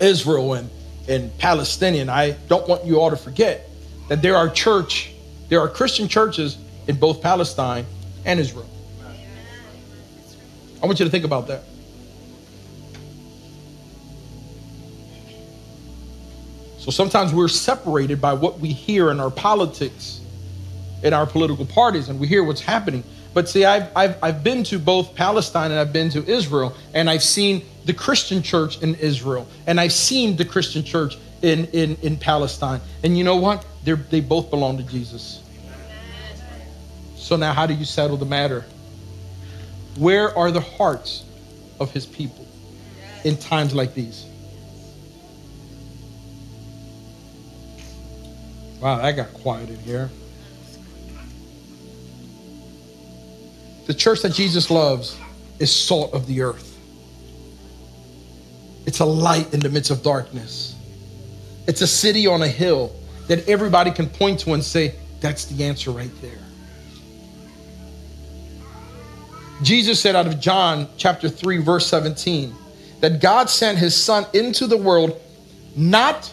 Israel 0.00 0.54
and 0.54 0.70
and 1.08 1.36
Palestinian, 1.38 2.08
I 2.08 2.32
don't 2.48 2.66
want 2.68 2.84
you 2.84 3.00
all 3.00 3.10
to 3.10 3.16
forget 3.16 3.68
that 4.08 4.22
there 4.22 4.36
are 4.36 4.48
church, 4.48 5.12
there 5.48 5.60
are 5.60 5.68
Christian 5.68 6.08
churches 6.08 6.58
in 6.86 6.96
both 6.96 7.22
Palestine 7.22 7.86
and 8.24 8.40
Israel. 8.40 8.68
I 10.82 10.86
want 10.86 10.98
you 10.98 11.04
to 11.04 11.10
think 11.10 11.24
about 11.24 11.48
that. 11.48 11.62
So 16.78 16.92
sometimes 16.92 17.34
we're 17.34 17.48
separated 17.48 18.20
by 18.20 18.32
what 18.32 18.60
we 18.60 18.68
hear 18.68 19.10
in 19.10 19.18
our 19.18 19.30
politics, 19.30 20.20
in 21.02 21.12
our 21.12 21.26
political 21.26 21.66
parties, 21.66 22.08
and 22.08 22.20
we 22.20 22.28
hear 22.28 22.44
what's 22.44 22.60
happening. 22.60 23.02
But 23.36 23.50
see, 23.50 23.66
I've, 23.66 23.94
I've, 23.94 24.16
I've 24.22 24.42
been 24.42 24.64
to 24.64 24.78
both 24.78 25.14
Palestine 25.14 25.70
and 25.70 25.78
I've 25.78 25.92
been 25.92 26.08
to 26.08 26.24
Israel, 26.24 26.74
and 26.94 27.10
I've 27.10 27.22
seen 27.22 27.66
the 27.84 27.92
Christian 27.92 28.42
church 28.42 28.80
in 28.80 28.94
Israel, 28.94 29.46
and 29.66 29.78
I've 29.78 29.92
seen 29.92 30.36
the 30.38 30.44
Christian 30.46 30.82
church 30.82 31.18
in, 31.42 31.66
in, 31.66 31.96
in 31.96 32.16
Palestine. 32.16 32.80
And 33.04 33.18
you 33.18 33.24
know 33.24 33.36
what? 33.36 33.62
They're, 33.84 33.96
they 33.96 34.20
both 34.20 34.48
belong 34.48 34.78
to 34.78 34.82
Jesus. 34.84 35.42
So 37.16 37.36
now, 37.36 37.52
how 37.52 37.66
do 37.66 37.74
you 37.74 37.84
settle 37.84 38.16
the 38.16 38.24
matter? 38.24 38.64
Where 39.98 40.34
are 40.34 40.50
the 40.50 40.62
hearts 40.62 41.22
of 41.78 41.90
his 41.90 42.06
people 42.06 42.46
in 43.24 43.36
times 43.36 43.74
like 43.74 43.92
these? 43.92 44.24
Wow, 48.80 49.02
I 49.02 49.12
got 49.12 49.30
quiet 49.34 49.68
in 49.68 49.78
here. 49.80 50.08
The 53.86 53.94
church 53.94 54.22
that 54.22 54.32
Jesus 54.32 54.70
loves 54.70 55.18
is 55.58 55.74
salt 55.74 56.12
of 56.12 56.26
the 56.26 56.42
earth. 56.42 56.78
It's 58.86 59.00
a 59.00 59.04
light 59.04 59.52
in 59.52 59.60
the 59.60 59.68
midst 59.68 59.90
of 59.90 60.02
darkness. 60.02 60.74
It's 61.66 61.80
a 61.80 61.86
city 61.86 62.26
on 62.26 62.42
a 62.42 62.48
hill 62.48 62.94
that 63.26 63.48
everybody 63.48 63.90
can 63.90 64.08
point 64.08 64.40
to 64.40 64.54
and 64.54 64.62
say, 64.62 64.94
that's 65.20 65.46
the 65.46 65.64
answer 65.64 65.90
right 65.90 66.10
there. 66.20 66.38
Jesus 69.62 70.00
said 70.00 70.14
out 70.14 70.26
of 70.26 70.38
John 70.38 70.86
chapter 70.96 71.28
3, 71.28 71.58
verse 71.58 71.86
17, 71.86 72.54
that 73.00 73.20
God 73.20 73.48
sent 73.48 73.78
his 73.78 73.96
son 74.00 74.26
into 74.34 74.66
the 74.66 74.76
world 74.76 75.20
not, 75.74 76.32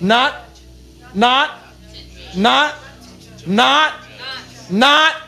not, 0.00 0.42
not, 1.14 1.58
not, 2.36 2.74
not, 3.46 3.94
not, 4.70 5.27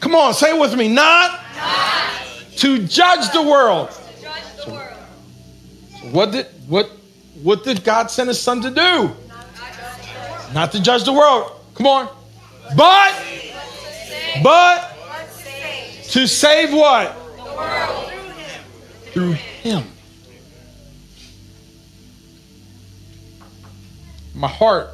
come 0.00 0.14
on, 0.14 0.34
say 0.34 0.56
it 0.56 0.60
with 0.60 0.74
me, 0.74 0.88
not, 0.88 1.40
to 2.56 2.86
judge 2.86 3.30
the 3.32 3.42
world. 3.42 3.90
So 3.90 4.72
what 6.12 6.32
did 6.32 6.46
what 6.68 6.90
what 7.42 7.64
did 7.64 7.84
God 7.84 8.10
send 8.10 8.28
his 8.28 8.40
son 8.40 8.60
to 8.62 8.70
do? 8.70 9.14
Not 10.54 10.72
to 10.72 10.82
judge 10.82 11.04
the 11.04 11.12
world. 11.12 11.52
Come 11.74 11.86
on. 11.86 12.08
But 12.76 13.14
but 14.42 14.92
to 16.10 16.26
save 16.26 16.72
what? 16.72 17.14
Through 19.12 19.32
him. 19.32 19.84
My 24.34 24.48
heart 24.48 24.90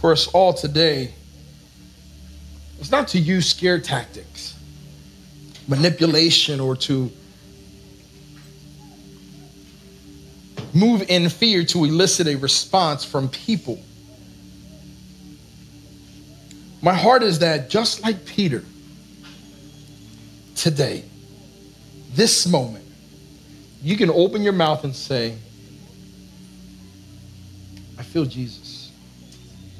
for 0.00 0.12
us 0.12 0.26
all 0.28 0.52
today 0.52 1.14
is 2.86 2.92
not 2.92 3.08
to 3.08 3.18
use 3.18 3.50
scare 3.50 3.80
tactics, 3.80 4.54
manipulation, 5.66 6.60
or 6.60 6.76
to 6.76 7.10
move 10.72 11.02
in 11.08 11.28
fear 11.28 11.64
to 11.64 11.84
elicit 11.84 12.28
a 12.28 12.36
response 12.36 13.04
from 13.04 13.28
people. 13.28 13.82
My 16.80 16.94
heart 16.94 17.24
is 17.24 17.40
that 17.40 17.70
just 17.70 18.04
like 18.04 18.24
Peter, 18.24 18.62
today, 20.54 21.02
this 22.14 22.46
moment, 22.46 22.84
you 23.82 23.96
can 23.96 24.10
open 24.10 24.44
your 24.44 24.52
mouth 24.52 24.84
and 24.84 24.94
say, 24.94 25.34
I 27.98 28.04
feel 28.04 28.26
Jesus 28.26 28.92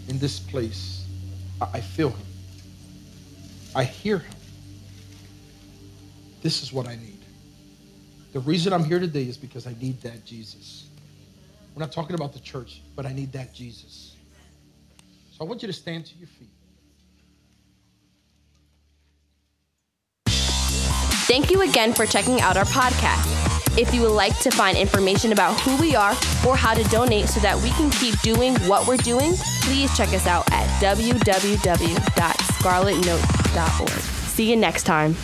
in 0.08 0.18
this 0.18 0.40
place. 0.40 1.04
I 1.60 1.80
feel 1.80 2.08
him. 2.08 2.25
I 3.76 3.84
hear 3.84 4.18
him. 4.18 4.34
This 6.42 6.62
is 6.62 6.72
what 6.72 6.88
I 6.88 6.96
need. 6.96 7.18
The 8.32 8.40
reason 8.40 8.72
I'm 8.72 8.84
here 8.84 8.98
today 8.98 9.24
is 9.24 9.36
because 9.36 9.66
I 9.66 9.74
need 9.78 10.00
that 10.00 10.24
Jesus. 10.24 10.86
We're 11.74 11.80
not 11.80 11.92
talking 11.92 12.14
about 12.14 12.32
the 12.32 12.38
church, 12.38 12.80
but 12.96 13.04
I 13.04 13.12
need 13.12 13.32
that 13.32 13.52
Jesus. 13.52 14.16
So 15.30 15.44
I 15.44 15.44
want 15.44 15.60
you 15.60 15.66
to 15.66 15.74
stand 15.74 16.06
to 16.06 16.14
your 16.16 16.26
feet. 16.26 16.48
Thank 21.28 21.50
you 21.50 21.60
again 21.60 21.92
for 21.92 22.06
checking 22.06 22.40
out 22.40 22.56
our 22.56 22.64
podcast. 22.64 23.78
If 23.78 23.92
you 23.92 24.00
would 24.00 24.12
like 24.12 24.38
to 24.38 24.50
find 24.50 24.78
information 24.78 25.32
about 25.32 25.60
who 25.60 25.76
we 25.76 25.94
are 25.94 26.12
or 26.46 26.56
how 26.56 26.72
to 26.72 26.82
donate 26.84 27.28
so 27.28 27.40
that 27.40 27.60
we 27.62 27.68
can 27.70 27.90
keep 27.90 28.18
doing 28.22 28.54
what 28.60 28.86
we're 28.86 28.96
doing, 28.96 29.34
please 29.60 29.94
check 29.94 30.14
us 30.14 30.26
out 30.26 30.50
at 30.50 30.66
See 34.34 34.50
you 34.50 34.56
next 34.56 34.82
time. 34.82 35.16